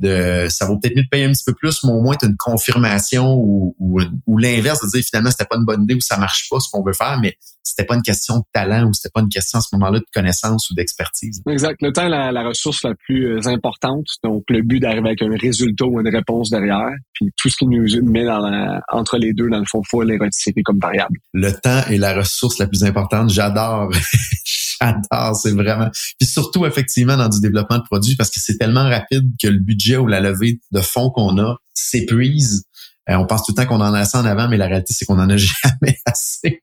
[0.00, 2.26] de ça vaut peut-être mieux de payer un petit peu plus, mais au moins tu
[2.26, 6.00] as une confirmation ou, ou, l'inverse de dire finalement c'était pas une bonne idée ou
[6.00, 8.94] ça marche pas ce qu'on veut faire, mais c'était pas une question de talent ou
[8.94, 11.42] c'était pas une question à ce moment-là de connaissance ou d'expertise.
[11.48, 11.80] Exact.
[11.82, 14.06] Le temps est la, ressource la plus euh, importante.
[14.24, 17.66] Donc le but d'arriver avec un résultat ou une réponse derrière, puis tout ce qui
[17.66, 21.18] nous met dans entre les deux, dans le fond, faut les retirer comme variable.
[21.34, 23.30] Le temps est la ressource la plus importante.
[23.30, 23.90] J'adore.
[24.80, 25.90] J'adore, c'est vraiment.
[26.18, 29.58] Puis surtout, effectivement, dans du développement de produits, parce que c'est tellement rapide que le
[29.58, 32.64] budget ou la levée de fonds qu'on a s'épuise.
[33.08, 34.92] Euh, on pense tout le temps qu'on en a assez en avant, mais la réalité,
[34.92, 36.62] c'est qu'on en a jamais assez.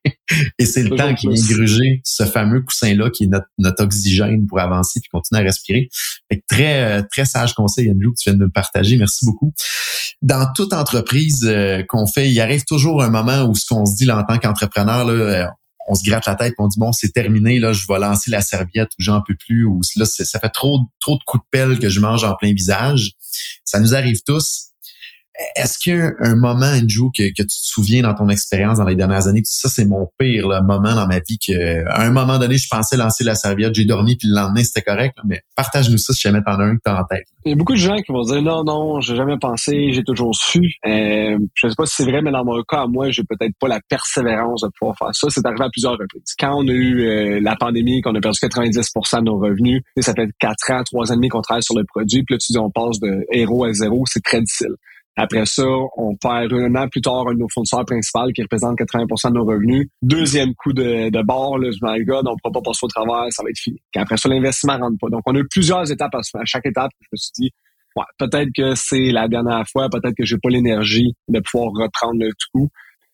[0.59, 4.59] Et c'est le temps qui vient gruger ce fameux coussin-là qui est notre, oxygène pour
[4.59, 5.89] avancer puis continuer à respirer.
[6.31, 8.97] Fait très, euh, très sage conseil, Andrew, que tu viens de le partager.
[8.97, 9.53] Merci beaucoup.
[10.21, 13.95] Dans toute entreprise euh, qu'on fait, il arrive toujours un moment où ce qu'on se
[13.95, 15.51] dit là, en tant qu'entrepreneur, là,
[15.87, 18.41] on se gratte la tête, on dit bon, c'est terminé, là, je vais lancer la
[18.41, 21.79] serviette ou j'en peux plus, ou là, ça fait trop, trop de coups de pelle
[21.79, 23.13] que je mange en plein visage.
[23.63, 24.71] Ça nous arrive tous.
[25.55, 28.77] Est-ce qu'il y a un moment, Andrew, que, que, tu te souviens dans ton expérience
[28.77, 32.11] dans les dernières années, ça c'est mon pire moment dans ma vie, que à un
[32.11, 35.41] moment donné, je pensais lancer la serviette, j'ai dormi, puis le lendemain, c'était correct, mais
[35.55, 37.25] partage-nous ça si jamais t'en as un que t'as en tête.
[37.45, 40.03] Il y a beaucoup de gens qui vont dire non, non, j'ai jamais pensé, j'ai
[40.03, 40.75] toujours su.
[40.85, 43.67] Euh, je sais pas si c'est vrai, mais dans mon cas, moi, j'ai peut-être pas
[43.67, 45.27] la persévérance de pouvoir faire ça.
[45.29, 46.33] C'est arrivé à plusieurs reprises.
[46.39, 50.13] Quand on a eu euh, la pandémie, qu'on a perdu 90% de nos revenus, ça
[50.13, 52.51] fait quatre ans, trois ans et demi qu'on travaille sur le produit, puis là, tu
[52.51, 54.75] dis on passe de héros à zéro, c'est très difficile.
[55.17, 55.63] Après ça,
[55.97, 59.35] on perd un an plus tard un de nos fournisseurs principaux qui représente 80% de
[59.35, 59.87] nos revenus.
[60.01, 63.31] Deuxième coup de, de bord, là, me God, on ne pourra pas passer au travers,
[63.31, 63.79] ça va être fini.
[63.95, 65.09] après ça, l'investissement rentre pas.
[65.09, 66.91] Donc, on a eu plusieurs étapes à, à chaque étape.
[66.99, 67.51] Je me suis dit,
[67.95, 72.19] ouais, peut-être que c'est la dernière fois, peut-être que j'ai pas l'énergie de pouvoir reprendre
[72.19, 72.67] le tout.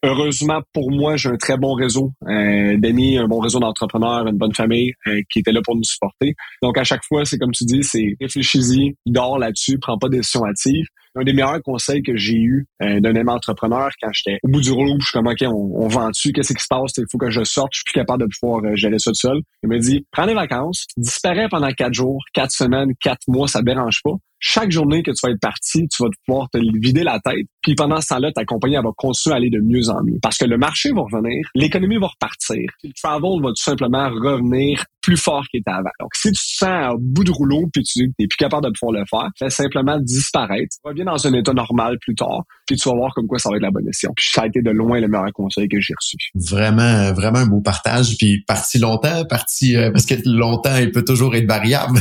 [0.03, 4.37] Heureusement pour moi, j'ai un très bon réseau euh, d'amis, un bon réseau d'entrepreneurs, une
[4.37, 6.33] bonne famille euh, qui était là pour nous supporter.
[6.63, 10.17] Donc à chaque fois, c'est comme tu dis, c'est réfléchis-y, dors là-dessus, prends pas de
[10.17, 14.39] décision hâtive un des meilleurs conseils que j'ai eu euh, d'un ami entrepreneur quand j'étais
[14.43, 16.31] au bout du rouleau, je suis comme, OK, on, on vend-tu?
[16.31, 16.91] Qu'est-ce qui se passe?
[16.97, 17.69] Il faut que je sorte.
[17.73, 19.41] Je suis plus capable de pouvoir euh, gérer ça tout seul.
[19.63, 23.59] Il me dit, prends des vacances, disparais pendant quatre jours, quatre semaines, quatre mois, ça
[23.59, 24.15] ne dérange pas.
[24.43, 27.45] Chaque journée que tu vas être parti, tu vas pouvoir te vider la tête.
[27.61, 30.17] Puis pendant ce temps-là, ta compagnie elle va continuer à aller de mieux en mieux.
[30.21, 32.63] Parce que le marché va revenir, l'économie va repartir.
[32.83, 35.89] le travel va tout simplement revenir plus fort qu'il était avant.
[35.99, 38.71] Donc, si tu te sens au bout du rouleau puis tu n'es plus capable de
[38.71, 40.75] pouvoir le faire, fais simplement disparaître.
[40.83, 43.57] Reviens dans un état normal plus tard, puis tu vas voir comme quoi ça va
[43.57, 44.11] être la bonne décision.
[44.15, 46.17] Puis ça a été de loin le meilleur conseil que j'ai reçu.
[46.35, 48.17] Vraiment, vraiment un beau partage.
[48.17, 51.99] Puis parti longtemps, parti euh, parce que longtemps, il peut toujours être variable.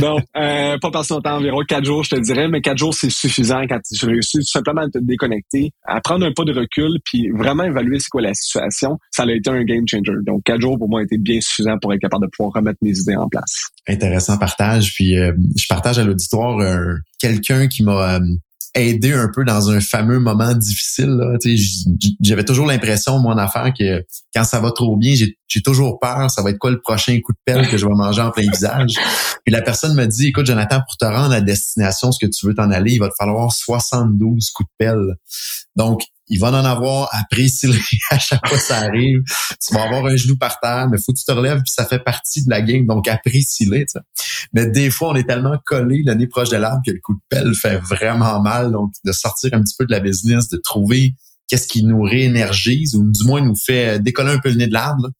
[0.00, 3.10] non, euh, pas parti longtemps, environ quatre jours, je te dirais, mais quatre jours, c'est
[3.10, 6.98] suffisant quand tu réussis tout simplement à te déconnecter, à prendre un pas de recul,
[7.04, 8.98] puis vraiment évaluer c'est quoi la situation.
[9.10, 10.12] Ça a été un game changer.
[10.26, 12.78] Donc quatre jours pour moi a été bien suffisant pour être capable de pouvoir remettre
[12.82, 13.70] mes idées en place.
[13.88, 14.94] Intéressant partage.
[14.94, 16.60] Puis euh, je partage à l'auditoire
[17.20, 18.20] quelqu'un qui m'a euh,
[18.74, 21.18] aidé un peu dans un fameux moment difficile.
[22.20, 24.04] J'avais toujours l'impression, mon affaire, que
[24.34, 27.18] quand ça va trop bien, j'ai j'ai toujours peur, ça va être quoi le prochain
[27.20, 28.94] coup de pelle que je vais manger en plein visage.
[29.44, 32.46] Puis la personne me dit, écoute, Jonathan, pour te rendre à destination, ce que tu
[32.46, 35.16] veux t'en aller, il va te falloir 72 coups de pelle.
[35.74, 37.78] Donc, il va en avoir préciser
[38.10, 39.22] à chaque fois que ça arrive.
[39.60, 41.84] Tu vas avoir un genou par terre, mais faut que tu te relèves, puis ça
[41.84, 42.86] fait partie de la game.
[42.86, 43.86] Donc, apprécie-les.
[44.54, 47.20] Mais des fois, on est tellement collé l'année proche de l'arbre que le coup de
[47.28, 48.72] pelle fait vraiment mal.
[48.72, 51.14] Donc, de sortir un petit peu de la business, de trouver
[51.48, 54.72] qu'est-ce qui nous réénergise ou du moins nous fait décoller un peu le nez de
[54.72, 55.10] l'arbre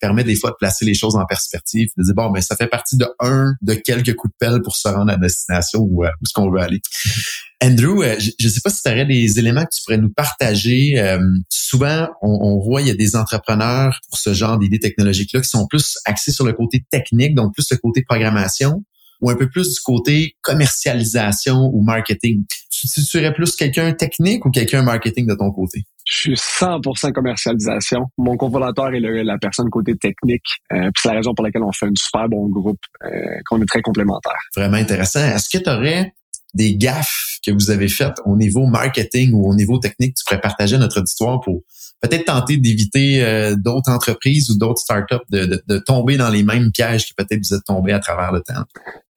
[0.00, 2.66] permet des fois de placer les choses en perspective, de dire bon, mais ça fait
[2.66, 6.08] partie de un de quelques coups de pelle pour se rendre à destination où, euh,
[6.08, 6.80] où est-ce qu'on veut aller.
[7.62, 10.12] Andrew, euh, je ne sais pas si tu aurais des éléments que tu pourrais nous
[10.12, 10.98] partager.
[10.98, 15.42] Euh, souvent, on, on, voit il y a des entrepreneurs pour ce genre d'idées technologiques-là
[15.42, 18.82] qui sont plus axés sur le côté technique, donc plus le côté programmation,
[19.20, 22.44] ou un peu plus du côté commercialisation ou marketing.
[22.70, 25.84] Tu, tu serais plus quelqu'un technique ou quelqu'un marketing de ton côté?
[26.10, 28.06] Je suis 100% commercialisation.
[28.18, 30.42] Mon cofondateur est la personne côté technique.
[30.72, 33.08] Euh, c'est la raison pour laquelle on fait un super bon groupe, euh,
[33.46, 34.40] qu'on est très complémentaires.
[34.56, 35.20] Vraiment intéressant.
[35.20, 36.12] Est-ce que tu aurais
[36.52, 40.40] des gaffes que vous avez faites au niveau marketing ou au niveau technique tu pourrais
[40.40, 41.62] partager notre histoire pour
[42.00, 46.70] peut-être tenter d'éviter euh, d'autres entreprises ou d'autres startups de, de, tomber dans les mêmes
[46.72, 48.64] pièges que peut-être vous êtes tombés à travers le temps?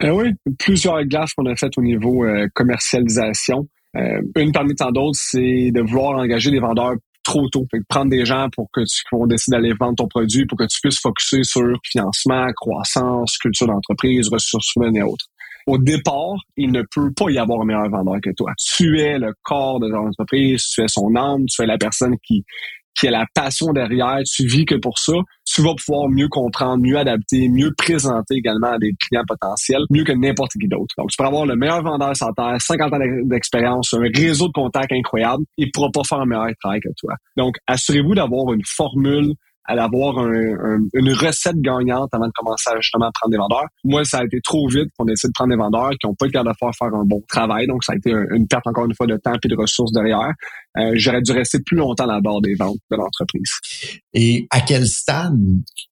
[0.03, 3.67] Euh, oui, plusieurs gaffes qu'on a faites au niveau euh, commercialisation.
[3.97, 7.65] Euh, une parmi tant d'autres, c'est de vouloir engager des vendeurs trop tôt.
[7.71, 10.65] Fait prendre des gens pour que tu vont décider d'aller vendre ton produit pour que
[10.65, 15.25] tu puisses focuser sur financement, croissance, culture d'entreprise, ressources humaines et autres.
[15.65, 18.51] Au départ, il ne peut pas y avoir un meilleur vendeur que toi.
[18.57, 22.17] Tu es le corps de ton entreprise, tu es son âme, tu es la personne
[22.25, 22.43] qui
[22.99, 25.13] qui a la passion derrière, tu vis que pour ça,
[25.45, 30.03] tu vas pouvoir mieux comprendre, mieux adapter, mieux présenter également à des clients potentiels, mieux
[30.03, 30.93] que n'importe qui d'autre.
[30.97, 34.53] Donc, tu peux avoir le meilleur vendeur sur terre, 50 ans d'expérience, un réseau de
[34.53, 37.13] contacts incroyable, il pourra pas faire un meilleur travail que toi.
[37.37, 39.33] Donc, assurez-vous d'avoir une formule
[39.65, 43.65] à une recette gagnante avant de commencer à justement prendre des vendeurs.
[43.83, 46.25] Moi, ça a été trop vite qu'on essaie de prendre des vendeurs qui n'ont pas
[46.25, 47.67] le cas de faire un bon travail.
[47.67, 50.33] Donc, ça a été une perte encore une fois de temps et de ressources derrière.
[50.77, 53.51] Euh, J'aurais dû rester plus longtemps à la barre des ventes de l'entreprise.
[54.13, 55.37] Et à quel stade,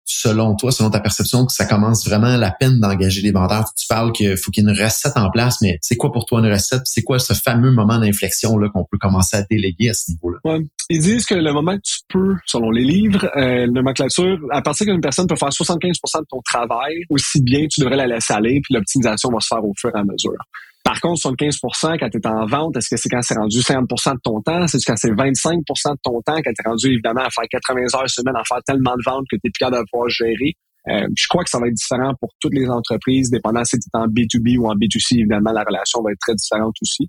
[0.05, 3.65] selon toi, selon ta perception, que ça commence vraiment la peine d'engager des vendeurs?
[3.77, 6.25] Tu parles qu'il faut qu'il y ait une recette en place, mais c'est quoi pour
[6.25, 6.81] toi une recette?
[6.85, 10.39] C'est quoi ce fameux moment d'inflexion là qu'on peut commencer à déléguer à ce niveau-là?
[10.43, 10.65] Ouais.
[10.89, 14.87] Ils disent que le moment que tu peux, selon les livres, euh, nomenclature, à partir
[14.87, 18.61] qu'une personne peut faire 75 de ton travail, aussi bien tu devrais la laisser aller,
[18.63, 20.37] puis l'optimisation va se faire au fur et à mesure.
[20.83, 24.13] Par contre, 75% quand tu es en vente, est-ce que c'est quand c'est rendu 50%
[24.15, 24.67] de ton temps?
[24.67, 27.81] C'est quand c'est 25% de ton temps, quand tu es rendu évidemment à faire 80
[27.95, 30.55] heures semaine, à faire tellement de ventes que tu es plus capable de pouvoir gérer?
[30.89, 33.87] Euh, je crois que ça va être différent pour toutes les entreprises, dépendant si tu
[33.93, 37.07] es en B2B ou en B2C, évidemment, la relation va être très différente aussi.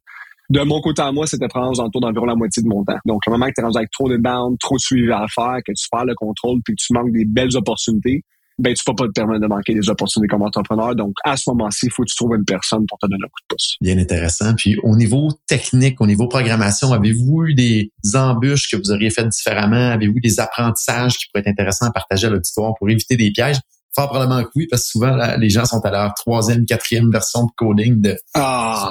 [0.50, 2.98] De mon côté à moi, c'était prendre aux alentours d'environ la moitié de mon temps.
[3.06, 5.24] Donc, le moment que tu es rendu avec trop de bandes, trop de suivi à
[5.34, 8.22] faire, que tu perds le contrôle puis que tu manques des belles opportunités,
[8.62, 10.94] ben tu peux pas te permettre de manquer des opportunités comme entrepreneur.
[10.94, 13.26] Donc, à ce moment-ci, il faut que tu trouves une personne pour te donner un
[13.26, 13.76] coup de pouce.
[13.80, 14.54] Bien intéressant.
[14.54, 19.28] Puis, au niveau technique, au niveau programmation, avez-vous eu des embûches que vous auriez faites
[19.28, 19.90] différemment?
[19.90, 23.58] Avez-vous des apprentissages qui pourraient être intéressants à partager à l'auditoire pour éviter des pièges?
[23.94, 27.44] Fort probablement que oui, parce que souvent, les gens sont à leur troisième, quatrième version
[27.44, 28.90] de coding de ah,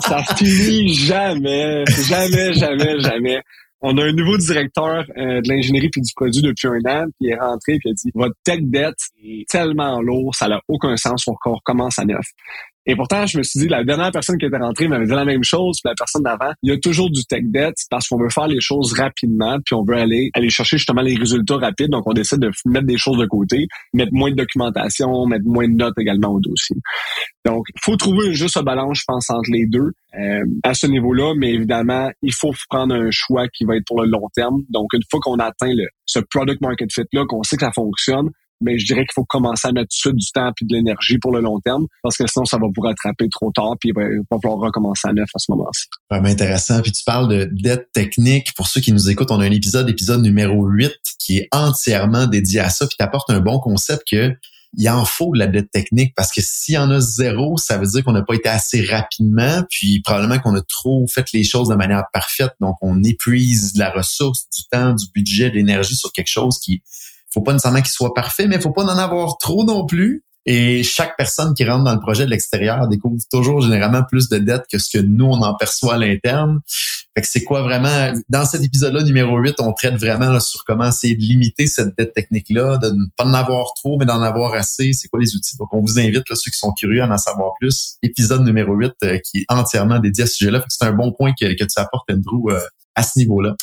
[0.00, 3.42] ça finit jamais, jamais, jamais, jamais.
[3.86, 7.28] On a un nouveau directeur euh, de l'ingénierie puis du produit depuis un an, puis
[7.28, 10.96] il est rentré puis a dit votre tech debt est tellement lourd, ça n'a aucun
[10.96, 12.24] sens, on recommence à neuf.
[12.86, 15.24] Et pourtant, je me suis dit, la dernière personne qui était rentrée m'avait dit la
[15.24, 18.18] même chose, puis la personne d'avant, il y a toujours du tech debt parce qu'on
[18.18, 21.90] veut faire les choses rapidement, puis on veut aller aller chercher justement les résultats rapides,
[21.90, 25.68] donc on décide de mettre des choses de côté, mettre moins de documentation, mettre moins
[25.68, 26.76] de notes également au dossier.
[27.44, 31.34] Donc, il faut trouver juste balance, je pense, entre les deux euh, à ce niveau-là,
[31.36, 34.62] mais évidemment, il faut prendre un choix qui va être pour le long terme.
[34.70, 38.30] Donc, une fois qu'on atteint le, ce product market fit-là, qu'on sait que ça fonctionne,
[38.60, 41.32] mais je dirais qu'il faut commencer à mettre suite du temps et de l'énergie pour
[41.32, 44.38] le long terme, parce que sinon, ça va vous rattraper trop tard, puis il va,
[44.40, 45.84] falloir recommencer à neuf à ce moment-ci.
[46.10, 46.80] Vraiment intéressant.
[46.82, 48.54] Puis tu parles de dette technique.
[48.56, 52.26] Pour ceux qui nous écoutent, on a un épisode, épisode numéro 8, qui est entièrement
[52.26, 54.34] dédié à ça, puis t'apportes un bon concept que
[54.76, 57.78] il en faut de la dette technique parce que s'il y en a zéro, ça
[57.78, 61.44] veut dire qu'on n'a pas été assez rapidement, puis probablement qu'on a trop fait les
[61.44, 62.52] choses de manière parfaite.
[62.60, 66.58] Donc, on épuise de la ressource, du temps, du budget, de l'énergie sur quelque chose
[66.58, 66.82] qui
[67.34, 70.24] faut pas nécessairement qu'il soit parfait, mais faut pas en avoir trop non plus.
[70.46, 74.38] Et chaque personne qui rentre dans le projet de l'extérieur découvre toujours généralement plus de
[74.38, 76.60] dettes que ce que nous, on en perçoit à l'interne.
[77.16, 80.88] Fait que c'est quoi vraiment, dans cet épisode-là, numéro 8, on traite vraiment sur comment
[80.88, 84.52] essayer de limiter cette dette technique-là, de ne pas en avoir trop, mais d'en avoir
[84.52, 84.92] assez.
[84.92, 85.56] C'est quoi les outils?
[85.56, 87.96] Donc, on vous invite, là, ceux qui sont curieux à en savoir plus.
[88.02, 90.62] Épisode numéro 8 euh, qui est entièrement dédié à ce sujet-là.
[90.68, 92.60] c'est un bon point que, que tu apportes, Andrew, euh,
[92.96, 93.54] à ce niveau-là.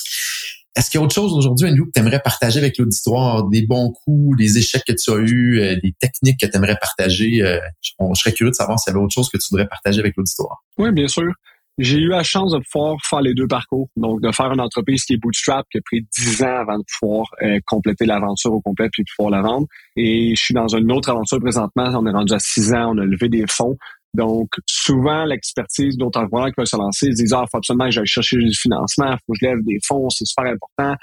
[0.75, 3.47] Est-ce qu'il y a autre chose aujourd'hui, Andrew, que tu aimerais partager avec l'auditoire?
[3.49, 6.77] Des bons coups, des échecs que tu as eus, euh, des techniques que tu aimerais
[6.79, 7.41] partager?
[7.41, 9.99] Euh, je, serais curieux de savoir s'il y avait autre chose que tu voudrais partager
[9.99, 10.63] avec l'auditoire.
[10.77, 11.31] Oui, bien sûr.
[11.77, 13.89] J'ai eu la chance de pouvoir faire les deux parcours.
[13.95, 16.84] Donc, de faire une entreprise qui est bootstrap, qui a pris dix ans avant de
[16.99, 19.67] pouvoir euh, compléter l'aventure au complet puis de pouvoir la vendre.
[19.95, 21.91] Et je suis dans une autre aventure présentement.
[21.95, 22.93] On est rendu à six ans.
[22.95, 23.77] On a levé des fonds.
[24.13, 27.91] Donc, souvent, l'expertise d'autres entrepreneurs qui veulent se lancer, ils disent, ah, faut absolument que
[27.91, 30.95] j'aille chercher du financement, faut que je lève des fonds, c'est super important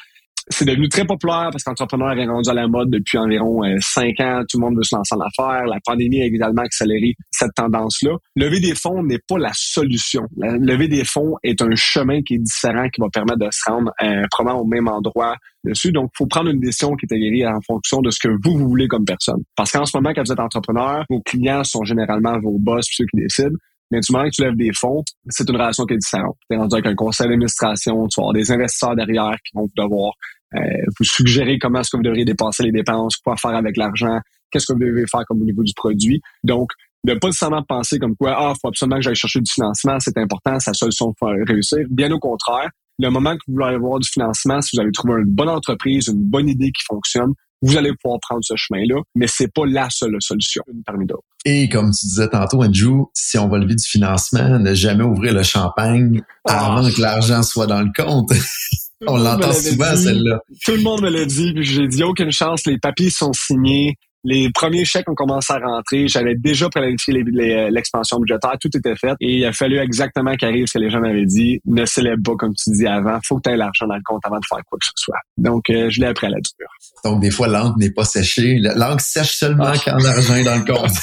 [0.50, 4.20] c'est devenu très populaire parce qu'entrepreneur est rendu à la mode depuis environ euh, cinq
[4.20, 4.42] ans.
[4.48, 5.66] Tout le monde veut se lancer en affaires.
[5.66, 8.12] La pandémie a évidemment accéléré cette tendance-là.
[8.36, 10.22] Lever des fonds n'est pas la solution.
[10.36, 13.92] lever des fonds est un chemin qui est différent, qui va permettre de se rendre
[14.02, 15.92] euh, probablement au même endroit dessus.
[15.92, 18.68] Donc, faut prendre une décision qui est aguerrie en fonction de ce que vous, vous
[18.68, 19.42] voulez comme personne.
[19.56, 23.04] Parce qu'en ce moment, quand vous êtes entrepreneur, vos clients sont généralement vos boss, ceux
[23.04, 23.56] qui décident.
[23.90, 26.36] Mais du moment que tu lèves des fonds, c'est une relation qui est différente.
[26.50, 29.66] Tu es rendu avec un conseil d'administration, tu vas avoir des investisseurs derrière qui vont
[29.76, 30.12] devoir
[30.54, 34.18] vous suggérer comment est-ce que vous devriez dépenser les dépenses, quoi faire avec l'argent,
[34.50, 36.20] qu'est-ce que vous devez faire comme au niveau du produit.
[36.44, 36.70] Donc,
[37.04, 40.16] ne pas seulement penser comme quoi, ah, faut absolument que j'aille chercher du financement, c'est
[40.18, 41.78] important, c'est la solution pour réussir.
[41.90, 45.20] Bien au contraire, le moment que vous voulez avoir du financement, si vous avez trouvé
[45.20, 47.32] une bonne entreprise, une bonne idée qui fonctionne,
[47.62, 51.22] vous allez pouvoir prendre ce chemin-là, mais c'est pas la seule solution parmi d'autres.
[51.44, 55.34] Et comme tu disais tantôt, Andrew, si on va lever du financement, ne jamais ouvrir
[55.34, 56.66] le champagne ah.
[56.66, 58.30] avant que l'argent soit dans le compte.
[59.06, 60.40] On l'entend souvent, celle-là.
[60.64, 63.96] Tout le monde me l'a dit, puis j'ai dit aucune chance, les papiers sont signés.
[64.24, 66.08] Les premiers chèques ont commencé à rentrer.
[66.08, 68.54] J'avais déjà planifié euh, l'expansion budgétaire.
[68.60, 69.12] Tout était fait.
[69.20, 71.60] Et il a fallu exactement qu'arrive ce que les gens m'avaient dit.
[71.64, 73.20] Ne célèbre pas, comme tu dis avant.
[73.24, 75.18] Faut que tu aies l'argent dans le compte avant de faire quoi que ce soit.
[75.36, 76.68] Donc, euh, je l'ai appris à la dure.
[77.04, 78.58] Donc, des fois, l'encre n'est pas séchée.
[78.60, 79.78] L'encre sèche seulement ah.
[79.84, 80.98] quand l'argent est dans le compte.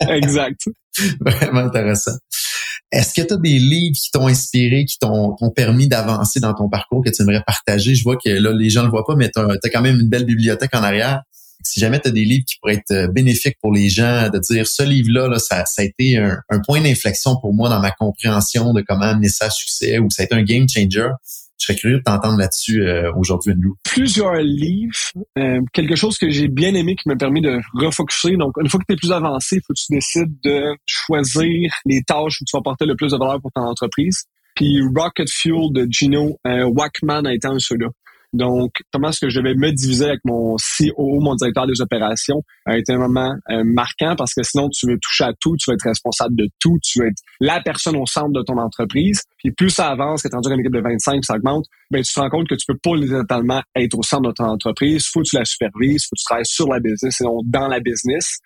[0.08, 0.60] exact.
[1.20, 2.12] Vraiment intéressant.
[2.90, 6.68] Est-ce que tu as des livres qui t'ont inspiré, qui t'ont permis d'avancer dans ton
[6.68, 7.94] parcours que tu aimerais partager?
[7.94, 10.08] Je vois que là, les gens ne le voient pas, mais tu quand même une
[10.08, 11.22] belle bibliothèque en arrière.
[11.62, 14.38] Si jamais tu as des livres qui pourraient être euh, bénéfiques pour les gens, de
[14.38, 17.80] dire ce livre-là, là, ça, ça, a été un, un point d'inflexion pour moi dans
[17.80, 21.08] ma compréhension de comment amener ça à succès ou ça a été un game changer.
[21.68, 23.74] Serais curieux de t'entendre là-dessus euh, aujourd'hui, Andrew.
[23.84, 24.94] Plusieurs livres.
[25.38, 28.38] Euh, quelque chose que j'ai bien aimé qui m'a permis de refocuser.
[28.38, 31.70] Donc, une fois que tu es plus avancé, il faut que tu décides de choisir
[31.84, 34.24] les tâches où tu vas porter le plus de valeur pour ton entreprise.
[34.56, 37.88] Puis Rocket Fuel de Gino euh, Wackman a été un ceux-là.
[38.34, 42.42] Donc, comment est-ce que je vais me diviser avec mon CEO, mon directeur des opérations,
[42.66, 45.70] a été un moment euh, marquant parce que sinon, tu veux toucher à tout, tu
[45.70, 49.22] veux être responsable de tout, tu veux être la personne au centre de ton entreprise.
[49.38, 52.12] Puis plus ça avance, que tu es une équipe de 25, ça augmente, ben, tu
[52.12, 55.06] te rends compte que tu peux pas totalement être au centre de ton entreprise.
[55.06, 57.80] Faut que tu la supervises, faut que tu travailles sur la business, sinon dans la
[57.80, 58.38] business.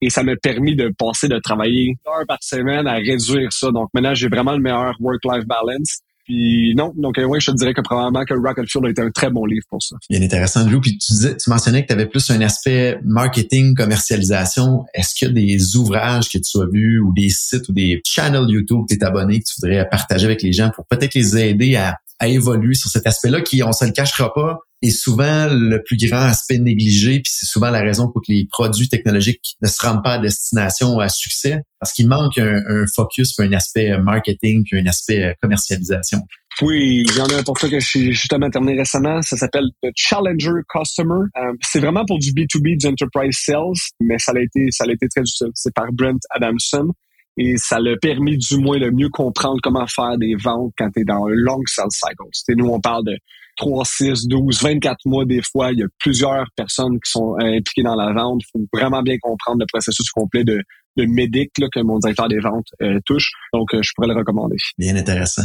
[0.00, 3.70] Et ça m'a permis de passer de travailler heure par semaine à réduire ça.
[3.70, 6.00] Donc maintenant, j'ai vraiment le meilleur work-life balance.
[6.28, 9.00] Puis non, donc euh, oui, je te dirais que probablement que Rocket Fuel a été
[9.00, 9.96] un très bon livre pour ça.
[10.10, 10.78] Bien intéressant, Lou.
[10.78, 14.84] Puis tu disais, tu mentionnais que tu avais plus un aspect marketing, commercialisation.
[14.92, 18.02] Est-ce qu'il y a des ouvrages que tu as vus ou des sites ou des
[18.04, 21.14] channels YouTube que tu es abonné que tu voudrais partager avec les gens pour peut-être
[21.14, 24.90] les aider à, à évoluer sur cet aspect-là qui, on se le cachera pas, est
[24.90, 28.88] souvent le plus grand aspect négligé, puis c'est souvent la raison pour que les produits
[28.88, 33.46] technologiques ne se rendent pas à destination à succès, parce qu'il manque un, focus, puis
[33.46, 36.20] un aspect marketing, puis un aspect commercialisation.
[36.60, 39.22] Oui, il y en a un pour ça que j'ai justement terminé récemment.
[39.22, 41.26] Ça s'appelle The Challenger Customer.
[41.36, 44.92] Euh, c'est vraiment pour du B2B, du enterprise sales, mais ça a été, ça a
[44.92, 45.50] été très utile.
[45.54, 46.92] C'est par Brent Adamson
[47.36, 51.02] et ça l'a permis du moins de mieux comprendre comment faire des ventes quand tu
[51.02, 52.56] es dans un long sales cycle.
[52.56, 53.16] nous, on parle de
[53.58, 55.72] 3, 6, 12, 24 mois des fois.
[55.72, 58.40] Il y a plusieurs personnes qui sont euh, impliquées dans la vente.
[58.42, 60.62] Il faut vraiment bien comprendre le processus complet de,
[60.96, 63.30] de médic que mon directeur des ventes euh, touche.
[63.52, 64.56] Donc, euh, je pourrais le recommander.
[64.78, 65.42] Bien intéressant.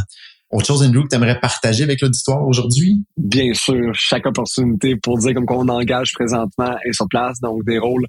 [0.52, 3.04] Autre chose, Andrew, que tu aimerais partager avec l'auditoire aujourd'hui?
[3.18, 7.80] Bien sûr, chaque opportunité pour dire comme qu'on engage présentement est sur place, donc des
[7.80, 8.06] rôles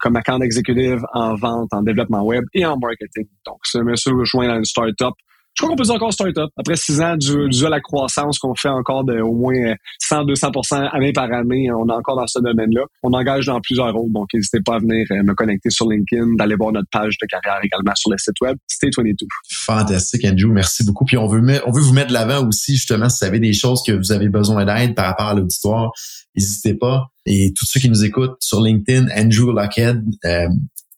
[0.00, 3.24] comme account exécutive en vente, en développement web et en marketing.
[3.46, 5.14] Donc, ce monsieur rejoint dans une startup
[5.56, 6.50] je crois qu'on peut dire encore start-up.
[6.58, 9.74] Après six ans, dû, à la croissance qu'on fait encore de au moins
[10.06, 12.82] 100-200% année par année, on est encore dans ce domaine-là.
[13.02, 16.34] On engage dans plusieurs rôles, donc n'hésitez pas à venir euh, me connecter sur LinkedIn,
[16.36, 18.58] d'aller voir notre page de carrière également sur le site web.
[18.66, 19.14] Stay 22.
[19.48, 20.52] Fantastique, Andrew.
[20.52, 21.06] Merci beaucoup.
[21.06, 23.54] Puis on veut, on veut vous mettre de l'avant aussi, justement, si vous avez des
[23.54, 25.90] choses que vous avez besoin d'aide par rapport à l'auditoire,
[26.36, 27.06] n'hésitez pas.
[27.24, 30.48] Et tous ceux qui nous écoutent sur LinkedIn, Andrew Lockhead, euh,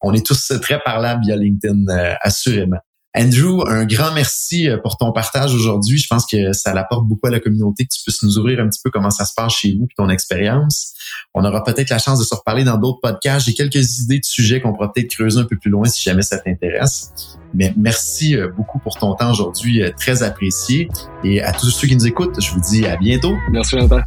[0.00, 2.78] on est tous très parlables via LinkedIn, euh, assurément.
[3.16, 5.98] Andrew, un grand merci euh, pour ton partage aujourd'hui.
[5.98, 8.68] Je pense que ça apporte beaucoup à la communauté que tu puisses nous ouvrir un
[8.68, 10.92] petit peu comment ça se passe chez vous et ton expérience.
[11.34, 13.46] On aura peut-être la chance de se reparler dans d'autres podcasts.
[13.46, 16.22] J'ai quelques idées de sujets qu'on pourra peut-être creuser un peu plus loin si jamais
[16.22, 17.38] ça t'intéresse.
[17.54, 20.88] Mais merci euh, beaucoup pour ton temps aujourd'hui, euh, très apprécié.
[21.24, 23.34] Et à tous ceux qui nous écoutent, je vous dis à bientôt.
[23.50, 24.02] Merci longtemps.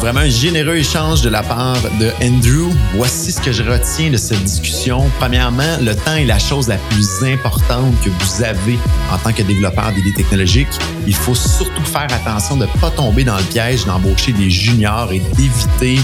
[0.00, 2.72] Vraiment un généreux échange de la part de Andrew.
[2.94, 5.04] Voici ce que je retiens de cette discussion.
[5.18, 8.78] Premièrement, le temps est la chose la plus importante que vous avez
[9.12, 10.68] en tant que développeur d'idées technologiques.
[11.06, 15.12] Il faut surtout faire attention de ne pas tomber dans le piège d'embaucher des juniors
[15.12, 16.00] et d'éviter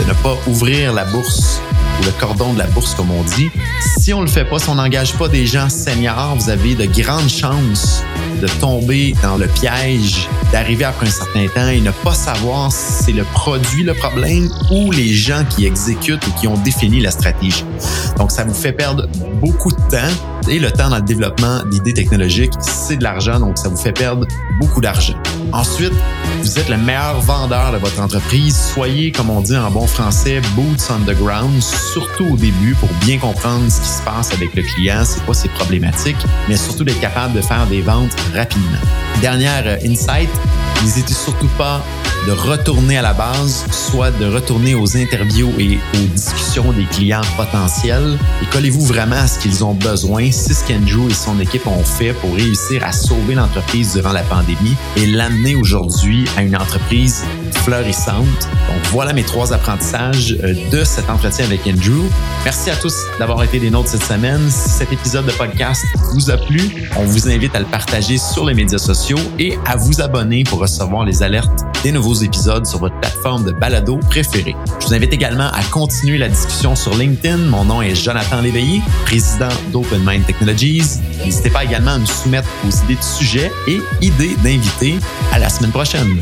[0.00, 1.62] de ne pas ouvrir la bourse
[2.00, 3.50] ou le cordon de la bourse, comme on dit.
[3.98, 6.84] Si on le fait pas, si on n'engage pas des gens seniors, vous avez de
[6.84, 8.02] grandes chances
[8.40, 13.04] de tomber dans le piège, d'arriver après un certain temps et ne pas savoir si
[13.04, 17.12] c'est le produit le problème ou les gens qui exécutent ou qui ont défini la
[17.12, 17.64] stratégie.
[18.16, 19.06] Donc, ça vous fait perdre
[19.40, 23.58] beaucoup de temps et le temps dans le développement d'idées technologiques, c'est de l'argent, donc
[23.58, 24.26] ça vous fait perdre
[24.60, 25.14] beaucoup d'argent.
[25.52, 25.92] Ensuite,
[26.40, 28.56] vous êtes le meilleur vendeur de votre entreprise.
[28.72, 32.88] Soyez, comme on dit en bon français, boots on the ground, surtout au début pour
[33.04, 36.16] bien comprendre ce qui se passe avec le client, c'est quoi ses problématiques,
[36.48, 38.78] mais surtout d'être capable de faire des ventes rapidement.
[39.20, 40.30] Dernière euh, insight,
[40.82, 41.82] n'hésitez surtout pas
[42.26, 47.22] de retourner à la base, soit de retourner aux interviews et aux discussions des clients
[47.36, 50.30] potentiels et collez-vous vraiment à ce qu'ils ont besoin.
[50.38, 54.76] Ce qu'Andrew et son équipe ont fait pour réussir à sauver l'entreprise durant la pandémie
[54.96, 57.24] et l'amener aujourd'hui à une entreprise
[57.64, 58.24] florissante.
[58.68, 62.08] Donc voilà mes trois apprentissages euh, de cet entretien avec Andrew.
[62.44, 64.48] Merci à tous d'avoir été des nôtres cette semaine.
[64.48, 68.46] Si cet épisode de podcast vous a plu, on vous invite à le partager sur
[68.46, 72.78] les médias sociaux et à vous abonner pour recevoir les alertes des nouveaux épisodes sur
[72.78, 74.56] votre plateforme de balado préférée.
[74.80, 77.38] Je vous invite également à continuer la discussion sur LinkedIn.
[77.38, 81.00] Mon nom est Jonathan Léveillé, président d'Open Mind Technologies.
[81.24, 84.96] N'hésitez pas également à nous soumettre vos idées de sujets et idées d'invités.
[85.32, 86.18] À la semaine prochaine.